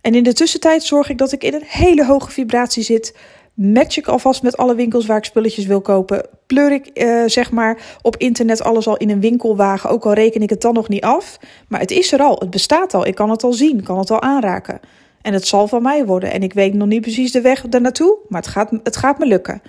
En 0.00 0.14
in 0.14 0.22
de 0.22 0.32
tussentijd 0.32 0.82
zorg 0.82 1.08
ik 1.08 1.18
dat 1.18 1.32
ik 1.32 1.44
in 1.44 1.54
een 1.54 1.64
hele 1.66 2.04
hoge 2.04 2.30
vibratie 2.30 2.82
zit, 2.82 3.16
match 3.54 3.96
ik 3.96 4.06
alvast 4.06 4.42
met 4.42 4.56
alle 4.56 4.74
winkels 4.74 5.06
waar 5.06 5.16
ik 5.16 5.24
spulletjes 5.24 5.66
wil 5.66 5.80
kopen. 5.80 6.26
Pleur 6.46 6.72
ik 6.72 6.90
uh, 6.94 7.22
zeg 7.26 7.50
maar 7.50 7.98
op 8.02 8.16
internet 8.16 8.62
alles 8.62 8.86
al 8.86 8.96
in 8.96 9.10
een 9.10 9.20
winkelwagen, 9.20 9.90
ook 9.90 10.04
al 10.04 10.12
reken 10.12 10.42
ik 10.42 10.50
het 10.50 10.60
dan 10.60 10.74
nog 10.74 10.88
niet 10.88 11.04
af. 11.04 11.38
Maar 11.68 11.80
het 11.80 11.90
is 11.90 12.12
er 12.12 12.20
al, 12.20 12.36
het 12.38 12.50
bestaat 12.50 12.94
al, 12.94 13.06
ik 13.06 13.14
kan 13.14 13.30
het 13.30 13.42
al 13.42 13.52
zien, 13.52 13.82
kan 13.82 13.98
het 13.98 14.10
al 14.10 14.22
aanraken. 14.22 14.80
En 15.22 15.32
het 15.32 15.46
zal 15.46 15.68
van 15.68 15.82
mij 15.82 16.06
worden. 16.06 16.32
En 16.32 16.42
ik 16.42 16.52
weet 16.52 16.74
nog 16.74 16.88
niet 16.88 17.00
precies 17.00 17.32
de 17.32 17.40
weg 17.40 17.68
naartoe, 17.68 18.18
maar 18.28 18.40
het 18.40 18.50
gaat, 18.50 18.70
het 18.82 18.96
gaat 18.96 19.18
me 19.18 19.26
lukken. 19.26 19.62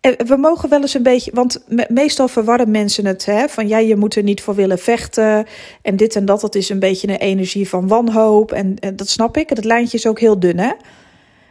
En 0.00 0.26
we 0.26 0.36
mogen 0.36 0.68
wel 0.68 0.80
eens 0.80 0.94
een 0.94 1.02
beetje, 1.02 1.30
want 1.34 1.64
meestal 1.88 2.28
verwarren 2.28 2.70
mensen 2.70 3.06
het, 3.06 3.24
hè, 3.24 3.48
van 3.48 3.68
ja, 3.68 3.78
je 3.78 3.96
moet 3.96 4.16
er 4.16 4.22
niet 4.22 4.42
voor 4.42 4.54
willen 4.54 4.78
vechten. 4.78 5.46
En 5.82 5.96
dit 5.96 6.16
en 6.16 6.24
dat, 6.24 6.40
dat 6.40 6.54
is 6.54 6.68
een 6.68 6.78
beetje 6.78 7.08
een 7.08 7.16
energie 7.16 7.68
van 7.68 7.88
wanhoop. 7.88 8.52
En, 8.52 8.78
en 8.78 8.96
dat 8.96 9.08
snap 9.08 9.36
ik. 9.36 9.48
Het 9.48 9.64
lijntje 9.64 9.96
is 9.96 10.06
ook 10.06 10.20
heel 10.20 10.40
dun, 10.40 10.58
hè? 10.58 10.70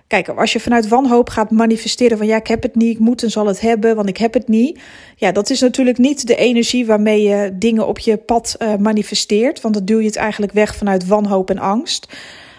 Kijk, 0.10 0.30
als 0.30 0.54
je 0.54 0.60
vanuit 0.60 0.88
wanhoop 0.88 1.30
gaat 1.30 1.52
manifesteren 1.52 2.18
van 2.18 2.28
ja, 2.28 2.36
ik 2.36 2.48
heb 2.48 2.64
het 2.64 2.76
niet, 2.76 2.96
ik 2.96 3.00
moet 3.00 3.24
en 3.24 3.32
zal 3.32 3.46
het 3.46 3.62
hebben, 3.62 3.96
want 3.96 4.10
ik 4.10 4.18
heb 4.18 4.34
het 4.34 4.48
niet. 4.48 4.80
Ja, 5.16 5.32
dat 5.32 5.50
is 5.50 5.62
natuurlijk 5.62 5.98
niet 5.98 6.28
de 6.28 6.36
energie 6.36 6.86
waarmee 6.86 7.22
je 7.22 7.52
dingen 7.54 7.88
op 7.88 8.00
je 8.00 8.18
pad 8.18 8.56
uh, 8.60 8.76
manifesteert, 8.76 9.62
want 9.62 9.74
dan 9.74 9.86
duw 9.86 10.00
je 10.00 10.06
het 10.06 10.16
eigenlijk 10.16 10.52
weg 10.52 10.76
vanuit 10.76 11.08
wanhoop 11.08 11.50
en 11.50 11.58
angst. 11.58 12.14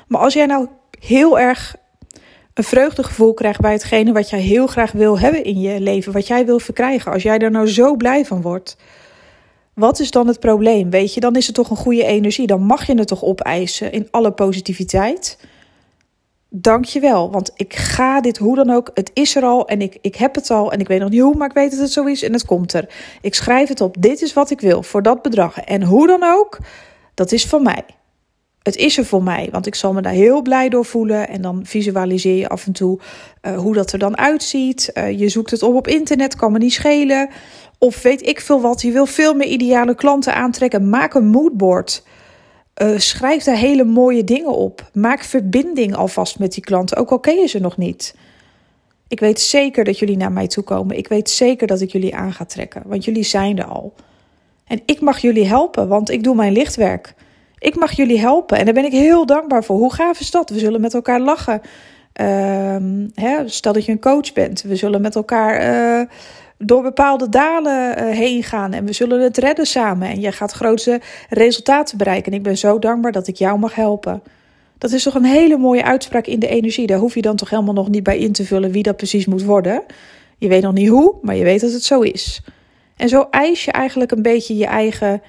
Maar 0.08 0.20
als 0.20 0.34
jij 0.34 0.46
nou 0.46 0.68
heel 1.00 1.38
erg 1.38 1.76
een 2.54 2.64
vreugdegevoel 2.64 3.34
krijgt 3.34 3.60
bij 3.60 3.72
hetgene 3.72 4.12
wat 4.12 4.30
jij 4.30 4.40
heel 4.40 4.66
graag 4.66 4.92
wil 4.92 5.18
hebben 5.18 5.44
in 5.44 5.60
je 5.60 5.80
leven, 5.80 6.12
wat 6.12 6.26
jij 6.26 6.46
wil 6.46 6.58
verkrijgen, 6.58 7.12
als 7.12 7.22
jij 7.22 7.38
er 7.38 7.50
nou 7.50 7.68
zo 7.68 7.96
blij 7.96 8.24
van 8.24 8.42
wordt, 8.42 8.76
wat 9.74 10.00
is 10.00 10.10
dan 10.10 10.26
het 10.26 10.40
probleem? 10.40 10.90
Weet 10.90 11.14
je, 11.14 11.20
dan 11.20 11.36
is 11.36 11.46
het 11.46 11.54
toch 11.54 11.70
een 11.70 11.76
goede 11.76 12.04
energie, 12.04 12.46
dan 12.46 12.62
mag 12.62 12.86
je 12.86 12.94
het 12.94 13.08
toch 13.08 13.24
opeisen 13.24 13.92
in 13.92 14.08
alle 14.10 14.32
positiviteit 14.32 15.38
dank 16.50 16.84
je 16.84 17.00
wel. 17.00 17.30
Want 17.30 17.50
ik 17.56 17.74
ga 17.74 18.20
dit 18.20 18.38
hoe 18.38 18.56
dan 18.56 18.70
ook. 18.70 18.90
Het 18.94 19.10
is 19.14 19.36
er 19.36 19.42
al 19.42 19.68
en 19.68 19.82
ik, 19.82 19.98
ik 20.00 20.16
heb 20.16 20.34
het 20.34 20.50
al. 20.50 20.72
En 20.72 20.80
ik 20.80 20.88
weet 20.88 21.00
nog 21.00 21.10
niet 21.10 21.20
hoe, 21.20 21.34
maar 21.34 21.48
ik 21.48 21.54
weet 21.54 21.70
dat 21.70 21.80
het 21.80 21.92
zo 21.92 22.04
is 22.04 22.22
en 22.22 22.32
het 22.32 22.44
komt 22.44 22.72
er. 22.72 22.88
Ik 23.20 23.34
schrijf 23.34 23.68
het 23.68 23.80
op. 23.80 23.96
Dit 23.98 24.22
is 24.22 24.32
wat 24.32 24.50
ik 24.50 24.60
wil 24.60 24.82
voor 24.82 25.02
dat 25.02 25.22
bedrag. 25.22 25.58
En 25.60 25.82
hoe 25.82 26.06
dan 26.06 26.22
ook, 26.22 26.58
dat 27.14 27.32
is 27.32 27.46
van 27.46 27.62
mij. 27.62 27.84
Het 28.62 28.76
is 28.76 28.98
er 28.98 29.04
voor 29.04 29.22
mij, 29.22 29.48
want 29.52 29.66
ik 29.66 29.74
zal 29.74 29.92
me 29.92 30.02
daar 30.02 30.12
heel 30.12 30.42
blij 30.42 30.68
door 30.68 30.84
voelen. 30.84 31.28
En 31.28 31.42
dan 31.42 31.60
visualiseer 31.64 32.36
je 32.36 32.48
af 32.48 32.66
en 32.66 32.72
toe 32.72 32.98
uh, 33.42 33.58
hoe 33.58 33.74
dat 33.74 33.92
er 33.92 33.98
dan 33.98 34.18
uitziet. 34.18 34.90
Uh, 34.94 35.18
je 35.18 35.28
zoekt 35.28 35.50
het 35.50 35.62
op 35.62 35.74
op 35.74 35.88
internet, 35.88 36.36
kan 36.36 36.52
me 36.52 36.58
niet 36.58 36.72
schelen. 36.72 37.28
Of 37.78 38.02
weet 38.02 38.26
ik 38.26 38.40
veel 38.40 38.60
wat. 38.60 38.82
Je 38.82 38.92
wil 38.92 39.06
veel 39.06 39.34
meer 39.34 39.46
ideale 39.46 39.94
klanten 39.94 40.34
aantrekken. 40.34 40.88
Maak 40.88 41.14
een 41.14 41.26
moodboard. 41.26 42.02
Uh, 42.82 42.98
schrijf 42.98 43.44
daar 43.44 43.56
hele 43.56 43.84
mooie 43.84 44.24
dingen 44.24 44.54
op. 44.54 44.90
Maak 44.92 45.24
verbinding 45.24 45.94
alvast 45.94 46.38
met 46.38 46.52
die 46.52 46.62
klanten, 46.62 46.96
ook 46.96 47.10
al 47.10 47.20
ken 47.20 47.38
je 47.38 47.46
ze 47.46 47.58
nog 47.58 47.76
niet. 47.76 48.14
Ik 49.08 49.20
weet 49.20 49.40
zeker 49.40 49.84
dat 49.84 49.98
jullie 49.98 50.16
naar 50.16 50.32
mij 50.32 50.46
toe 50.46 50.64
komen. 50.64 50.96
Ik 50.96 51.08
weet 51.08 51.30
zeker 51.30 51.66
dat 51.66 51.80
ik 51.80 51.92
jullie 51.92 52.16
aan 52.16 52.32
ga 52.32 52.44
trekken, 52.44 52.82
want 52.86 53.04
jullie 53.04 53.22
zijn 53.22 53.58
er 53.58 53.64
al. 53.64 53.94
En 54.66 54.80
ik 54.86 55.00
mag 55.00 55.18
jullie 55.18 55.46
helpen, 55.46 55.88
want 55.88 56.10
ik 56.10 56.24
doe 56.24 56.34
mijn 56.34 56.52
lichtwerk. 56.52 57.14
Ik 57.58 57.76
mag 57.76 57.92
jullie 57.92 58.18
helpen 58.18 58.58
en 58.58 58.64
daar 58.64 58.74
ben 58.74 58.84
ik 58.84 58.92
heel 58.92 59.26
dankbaar 59.26 59.64
voor. 59.64 59.76
Hoe 59.76 59.94
gaaf 59.94 60.20
is 60.20 60.30
dat? 60.30 60.50
We 60.50 60.58
zullen 60.58 60.80
met 60.80 60.94
elkaar 60.94 61.20
lachen. 61.20 61.60
Ehm, 62.12 63.08
hè, 63.14 63.48
stel 63.48 63.72
dat 63.72 63.84
je 63.84 63.92
een 63.92 64.00
coach 64.00 64.32
bent. 64.32 64.62
We 64.62 64.76
zullen 64.76 65.00
met 65.00 65.14
elkaar 65.14 65.54
eh, 65.56 66.06
door 66.64 66.82
bepaalde 66.82 67.28
dalen 67.28 67.98
uh, 67.98 68.10
heen 68.16 68.42
gaan 68.42 68.72
en 68.72 68.84
we 68.84 68.92
zullen 68.92 69.22
het 69.22 69.38
redden 69.38 69.66
samen. 69.66 70.08
En 70.08 70.20
je 70.20 70.32
gaat 70.32 70.52
grootste 70.52 71.00
resultaten 71.28 71.98
bereiken. 71.98 72.32
En 72.32 72.38
ik 72.38 72.44
ben 72.44 72.58
zo 72.58 72.78
dankbaar 72.78 73.12
dat 73.12 73.26
ik 73.26 73.36
jou 73.36 73.58
mag 73.58 73.74
helpen. 73.74 74.22
Dat 74.78 74.92
is 74.92 75.02
toch 75.02 75.14
een 75.14 75.24
hele 75.24 75.56
mooie 75.56 75.84
uitspraak 75.84 76.26
in 76.26 76.40
de 76.40 76.48
energie. 76.48 76.86
Daar 76.86 76.98
hoef 76.98 77.14
je 77.14 77.22
dan 77.22 77.36
toch 77.36 77.50
helemaal 77.50 77.74
nog 77.74 77.88
niet 77.88 78.02
bij 78.02 78.18
in 78.18 78.32
te 78.32 78.44
vullen 78.44 78.70
wie 78.70 78.82
dat 78.82 78.96
precies 78.96 79.26
moet 79.26 79.44
worden. 79.44 79.82
Je 80.38 80.48
weet 80.48 80.62
nog 80.62 80.72
niet 80.72 80.88
hoe, 80.88 81.14
maar 81.22 81.36
je 81.36 81.44
weet 81.44 81.60
dat 81.60 81.72
het 81.72 81.84
zo 81.84 82.00
is. 82.00 82.42
En 82.96 83.08
zo 83.08 83.26
eis 83.30 83.64
je 83.64 83.72
eigenlijk 83.72 84.10
een 84.10 84.22
beetje 84.22 84.56
je 84.56 84.66
eigen 84.66 85.22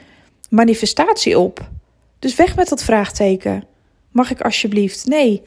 manifestatie 0.50 1.40
op. 1.40 1.70
Dus 2.20 2.36
weg 2.36 2.56
met 2.56 2.70
dat 2.70 2.84
vraagteken. 2.84 3.64
Mag 4.12 4.32
ik 4.32 4.42
alsjeblieft? 4.42 5.06
Nee, 5.06 5.42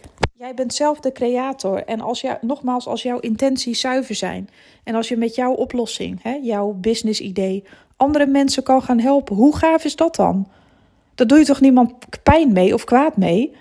jij 0.45 0.55
bent 0.55 0.75
zelf 0.75 1.01
de 1.01 1.13
creator. 1.13 1.85
En 1.85 2.01
als 2.01 2.21
jij, 2.21 2.39
nogmaals, 2.41 2.87
als 2.87 3.03
jouw 3.03 3.19
intenties 3.19 3.81
zuiver 3.81 4.15
zijn 4.15 4.49
en 4.85 4.95
als 4.95 5.09
je 5.09 5.17
met 5.17 5.35
jouw 5.35 5.53
oplossing, 5.53 6.23
hè, 6.23 6.39
jouw 6.43 6.73
business 6.73 7.21
idee, 7.21 7.65
andere 7.97 8.27
mensen 8.27 8.63
kan 8.63 8.83
gaan 8.83 8.99
helpen, 8.99 9.37
hoe 9.37 9.57
gaaf 9.57 9.85
is 9.85 9.97
dat 9.97 10.17
dan? 10.17 10.49
Dat 11.15 11.29
doe 11.29 11.39
je 11.39 11.45
toch 11.45 11.61
niemand 11.61 11.93
pijn 12.23 12.53
mee 12.53 12.75
of 12.75 12.85
kwaad 12.85 13.17
mee? 13.17 13.53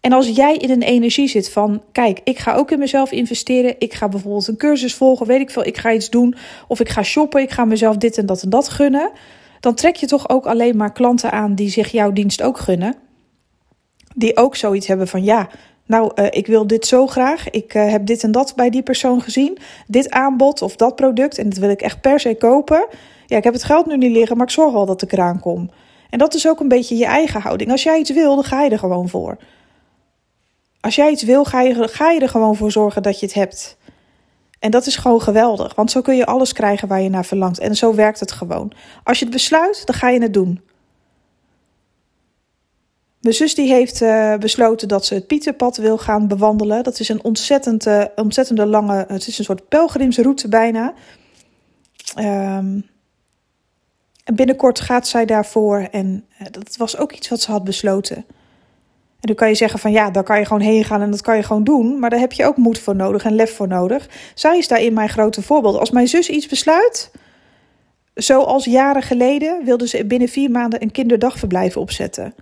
En 0.00 0.12
als 0.12 0.28
jij 0.28 0.56
in 0.56 0.70
een 0.70 0.82
energie 0.82 1.28
zit 1.28 1.50
van, 1.50 1.82
kijk, 1.92 2.20
ik 2.24 2.38
ga 2.38 2.54
ook 2.54 2.70
in 2.70 2.78
mezelf 2.78 3.12
investeren. 3.12 3.74
Ik 3.78 3.94
ga 3.94 4.08
bijvoorbeeld 4.08 4.48
een 4.48 4.56
cursus 4.56 4.94
volgen, 4.94 5.26
weet 5.26 5.40
ik 5.40 5.50
veel. 5.50 5.66
Ik 5.66 5.76
ga 5.76 5.92
iets 5.92 6.10
doen 6.10 6.34
of 6.68 6.80
ik 6.80 6.88
ga 6.88 7.02
shoppen. 7.02 7.42
Ik 7.42 7.50
ga 7.50 7.64
mezelf 7.64 7.96
dit 7.96 8.18
en 8.18 8.26
dat 8.26 8.42
en 8.42 8.50
dat 8.50 8.68
gunnen. 8.68 9.10
Dan 9.60 9.74
trek 9.74 9.96
je 9.96 10.06
toch 10.06 10.28
ook 10.28 10.46
alleen 10.46 10.76
maar 10.76 10.92
klanten 10.92 11.32
aan 11.32 11.54
die 11.54 11.70
zich 11.70 11.90
jouw 11.90 12.12
dienst 12.12 12.42
ook 12.42 12.58
gunnen. 12.58 12.94
Die 14.14 14.36
ook 14.36 14.56
zoiets 14.56 14.86
hebben 14.86 15.08
van, 15.08 15.24
ja, 15.24 15.48
nou, 15.86 16.12
uh, 16.14 16.26
ik 16.30 16.46
wil 16.46 16.66
dit 16.66 16.86
zo 16.86 17.06
graag. 17.06 17.50
Ik 17.50 17.74
uh, 17.74 17.90
heb 17.90 18.06
dit 18.06 18.22
en 18.22 18.32
dat 18.32 18.52
bij 18.56 18.70
die 18.70 18.82
persoon 18.82 19.22
gezien. 19.22 19.58
Dit 19.86 20.10
aanbod 20.10 20.62
of 20.62 20.76
dat 20.76 20.96
product. 20.96 21.38
En 21.38 21.48
dat 21.48 21.58
wil 21.58 21.70
ik 21.70 21.82
echt 21.82 22.00
per 22.00 22.20
se 22.20 22.34
kopen. 22.34 22.86
Ja, 23.26 23.36
ik 23.36 23.44
heb 23.44 23.52
het 23.52 23.64
geld 23.64 23.86
nu 23.86 23.96
niet 23.96 24.12
liggen, 24.12 24.36
maar 24.36 24.46
ik 24.46 24.52
zorg 24.52 24.72
wel 24.72 24.86
dat 24.86 25.02
ik 25.02 25.12
eraan 25.12 25.40
kom. 25.40 25.70
En 26.10 26.18
dat 26.18 26.34
is 26.34 26.48
ook 26.48 26.60
een 26.60 26.68
beetje 26.68 26.96
je 26.96 27.04
eigen 27.04 27.40
houding. 27.40 27.70
Als 27.70 27.82
jij 27.82 27.98
iets 27.98 28.10
wil, 28.10 28.34
dan 28.34 28.44
ga 28.44 28.62
je 28.62 28.70
er 28.70 28.78
gewoon 28.78 29.08
voor. 29.08 29.36
Als 30.80 30.94
jij 30.94 31.10
iets 31.10 31.22
wil, 31.22 31.44
ga 31.44 31.60
je, 31.60 31.88
ga 31.88 32.10
je 32.10 32.20
er 32.20 32.28
gewoon 32.28 32.56
voor 32.56 32.70
zorgen 32.70 33.02
dat 33.02 33.20
je 33.20 33.26
het 33.26 33.34
hebt. 33.34 33.76
En 34.58 34.70
dat 34.70 34.86
is 34.86 34.96
gewoon 34.96 35.22
geweldig, 35.22 35.74
want 35.74 35.90
zo 35.90 36.00
kun 36.00 36.16
je 36.16 36.26
alles 36.26 36.52
krijgen 36.52 36.88
waar 36.88 37.00
je 37.00 37.08
naar 37.08 37.24
verlangt. 37.24 37.58
En 37.58 37.76
zo 37.76 37.94
werkt 37.94 38.20
het 38.20 38.32
gewoon. 38.32 38.72
Als 39.02 39.18
je 39.18 39.24
het 39.24 39.34
besluit, 39.34 39.82
dan 39.84 39.94
ga 39.94 40.08
je 40.08 40.22
het 40.22 40.34
doen. 40.34 40.60
Mijn 43.26 43.38
zus 43.38 43.54
die 43.54 43.72
heeft 43.72 44.00
uh, 44.00 44.34
besloten 44.36 44.88
dat 44.88 45.06
ze 45.06 45.14
het 45.14 45.26
Pieterpad 45.26 45.76
wil 45.76 45.98
gaan 45.98 46.28
bewandelen. 46.28 46.84
Dat 46.84 47.00
is 47.00 47.08
een 47.08 47.24
ontzettend, 47.24 47.86
uh, 47.86 48.04
ontzettende 48.16 48.66
lange, 48.66 49.04
het 49.08 49.26
is 49.26 49.38
een 49.38 49.44
soort 49.44 49.68
pelgrimsroute 49.68 50.48
bijna. 50.48 50.94
En 52.14 52.84
binnenkort 54.34 54.80
gaat 54.80 55.08
zij 55.08 55.24
daarvoor 55.24 55.78
en 55.78 56.24
uh, 56.40 56.46
dat 56.50 56.76
was 56.76 56.96
ook 56.96 57.12
iets 57.12 57.28
wat 57.28 57.40
ze 57.40 57.50
had 57.50 57.64
besloten. 57.64 58.16
En 58.16 58.24
dan 59.20 59.34
kan 59.34 59.48
je 59.48 59.54
zeggen 59.54 59.78
van 59.78 59.92
ja, 59.92 60.10
daar 60.10 60.24
kan 60.24 60.38
je 60.38 60.44
gewoon 60.44 60.62
heen 60.62 60.84
gaan 60.84 61.00
en 61.00 61.10
dat 61.10 61.20
kan 61.20 61.36
je 61.36 61.42
gewoon 61.42 61.64
doen. 61.64 61.98
Maar 61.98 62.10
daar 62.10 62.20
heb 62.20 62.32
je 62.32 62.44
ook 62.44 62.56
moed 62.56 62.78
voor 62.78 62.96
nodig 62.96 63.24
en 63.24 63.34
lef 63.34 63.54
voor 63.56 63.68
nodig. 63.68 64.08
Zij 64.34 64.58
is 64.58 64.68
daarin 64.68 64.92
mijn 64.92 65.08
grote 65.08 65.42
voorbeeld. 65.42 65.78
Als 65.78 65.90
mijn 65.90 66.08
zus 66.08 66.28
iets 66.28 66.46
besluit, 66.46 67.10
zoals 68.14 68.64
jaren 68.64 69.02
geleden, 69.02 69.64
wilde 69.64 69.88
ze 69.88 70.04
binnen 70.04 70.28
vier 70.28 70.50
maanden 70.50 70.82
een 70.82 70.92
kinderdagverblijf 70.92 71.76
opzetten. 71.76 72.34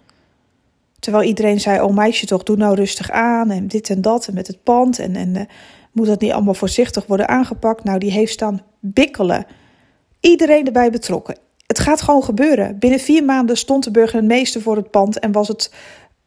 Terwijl 1.05 1.29
iedereen 1.29 1.61
zei, 1.61 1.81
oh 1.81 1.95
meisje 1.95 2.27
toch, 2.27 2.43
doe 2.43 2.57
nou 2.57 2.75
rustig 2.75 3.11
aan 3.11 3.51
en 3.51 3.67
dit 3.67 3.91
en 3.91 4.01
dat 4.01 4.27
en 4.27 4.35
met 4.35 4.47
het 4.47 4.63
pand. 4.63 4.99
En, 4.99 5.17
en 5.17 5.35
uh, 5.35 5.43
moet 5.93 6.07
dat 6.07 6.21
niet 6.21 6.33
allemaal 6.33 6.55
voorzichtig 6.55 7.07
worden 7.07 7.29
aangepakt? 7.29 7.85
Nou, 7.85 7.99
die 7.99 8.11
heeft 8.11 8.33
staan 8.33 8.63
bikkelen. 8.81 9.47
Iedereen 10.21 10.67
erbij 10.67 10.91
betrokken. 10.91 11.39
Het 11.67 11.79
gaat 11.79 12.03
gewoon 12.03 12.25
gebeuren. 12.25 12.79
Binnen 12.79 13.01
vier 13.01 13.25
maanden 13.25 13.57
stond 13.57 13.85
de 13.85 13.91
burgemeester 13.91 14.61
voor 14.61 14.77
het 14.77 14.91
pand 14.91 15.19
en 15.19 15.33
was 15.33 15.49
het 15.49 15.71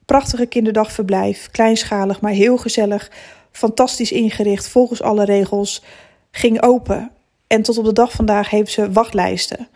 Prachtige 0.05 0.45
kinderdagverblijf, 0.45 1.47
kleinschalig, 1.51 2.21
maar 2.21 2.31
heel 2.31 2.57
gezellig, 2.57 3.11
fantastisch 3.51 4.11
ingericht, 4.11 4.67
volgens 4.67 5.01
alle 5.01 5.25
regels, 5.25 5.83
ging 6.31 6.61
open. 6.61 7.11
En 7.47 7.61
tot 7.61 7.77
op 7.77 7.85
de 7.85 7.93
dag 7.93 8.11
vandaag 8.11 8.49
heeft 8.49 8.71
ze 8.71 8.91
wachtlijsten. 8.91 9.67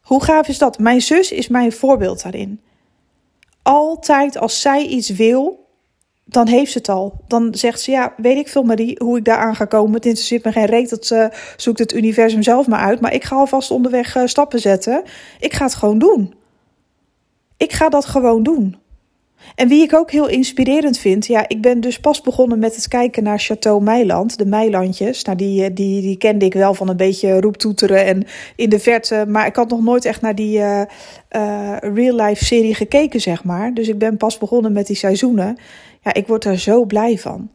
Hoe 0.00 0.24
gaaf 0.24 0.48
is 0.48 0.58
dat? 0.58 0.78
Mijn 0.78 1.00
zus 1.00 1.32
is 1.32 1.48
mijn 1.48 1.72
voorbeeld 1.72 2.22
daarin. 2.22 2.60
Altijd 3.64 4.38
als 4.38 4.60
zij 4.60 4.86
iets 4.86 5.08
wil, 5.08 5.68
dan 6.24 6.46
heeft 6.48 6.72
ze 6.72 6.78
het 6.78 6.88
al. 6.88 7.20
Dan 7.26 7.54
zegt 7.54 7.80
ze, 7.80 7.90
ja, 7.90 8.14
weet 8.16 8.36
ik 8.36 8.48
veel 8.48 8.62
Marie, 8.62 8.96
hoe 8.98 9.18
ik 9.18 9.24
daar 9.24 9.38
aan 9.38 9.56
ga 9.56 9.64
komen. 9.64 9.94
Het 9.94 10.06
interesseert 10.06 10.44
me 10.44 10.52
geen 10.52 10.64
reet, 10.64 10.90
dat 10.90 11.06
ze 11.06 11.30
zoekt 11.56 11.78
het 11.78 11.94
universum 11.94 12.42
zelf 12.42 12.66
maar 12.66 12.80
uit. 12.80 13.00
Maar 13.00 13.14
ik 13.14 13.24
ga 13.24 13.36
alvast 13.36 13.70
onderweg 13.70 14.16
uh, 14.16 14.26
stappen 14.26 14.60
zetten. 14.60 15.02
Ik 15.40 15.52
ga 15.52 15.64
het 15.64 15.74
gewoon 15.74 15.98
doen. 15.98 16.34
Ik 17.56 17.72
ga 17.72 17.88
dat 17.88 18.04
gewoon 18.04 18.42
doen. 18.42 18.76
En 19.54 19.68
wie 19.68 19.82
ik 19.82 19.94
ook 19.94 20.10
heel 20.10 20.28
inspirerend 20.28 20.98
vind, 20.98 21.26
ja, 21.26 21.48
ik 21.48 21.60
ben 21.60 21.80
dus 21.80 22.00
pas 22.00 22.20
begonnen 22.20 22.58
met 22.58 22.76
het 22.76 22.88
kijken 22.88 23.22
naar 23.22 23.46
Château 23.52 23.82
Meiland, 23.82 24.38
de 24.38 24.46
Meilandjes. 24.46 25.24
Nou, 25.24 25.38
die, 25.38 25.64
eh, 25.64 25.70
die, 25.74 26.02
die 26.02 26.16
kende 26.16 26.44
ik 26.44 26.54
wel 26.54 26.74
van 26.74 26.88
een 26.88 26.96
beetje 26.96 27.40
roeptoeteren 27.40 28.04
en 28.04 28.24
in 28.56 28.68
de 28.68 28.78
verte, 28.78 29.24
maar 29.28 29.46
ik 29.46 29.56
had 29.56 29.68
nog 29.68 29.82
nooit 29.82 30.04
echt 30.04 30.20
naar 30.20 30.34
die 30.34 30.58
uh, 30.58 30.80
uh, 31.36 31.76
real-life 31.80 32.44
serie 32.44 32.74
gekeken, 32.74 33.20
zeg 33.20 33.44
maar. 33.44 33.74
Dus 33.74 33.88
ik 33.88 33.98
ben 33.98 34.16
pas 34.16 34.38
begonnen 34.38 34.72
met 34.72 34.86
die 34.86 34.96
seizoenen. 34.96 35.56
Ja, 36.02 36.14
ik 36.14 36.26
word 36.26 36.44
er 36.44 36.58
zo 36.58 36.84
blij 36.84 37.18
van. 37.18 37.50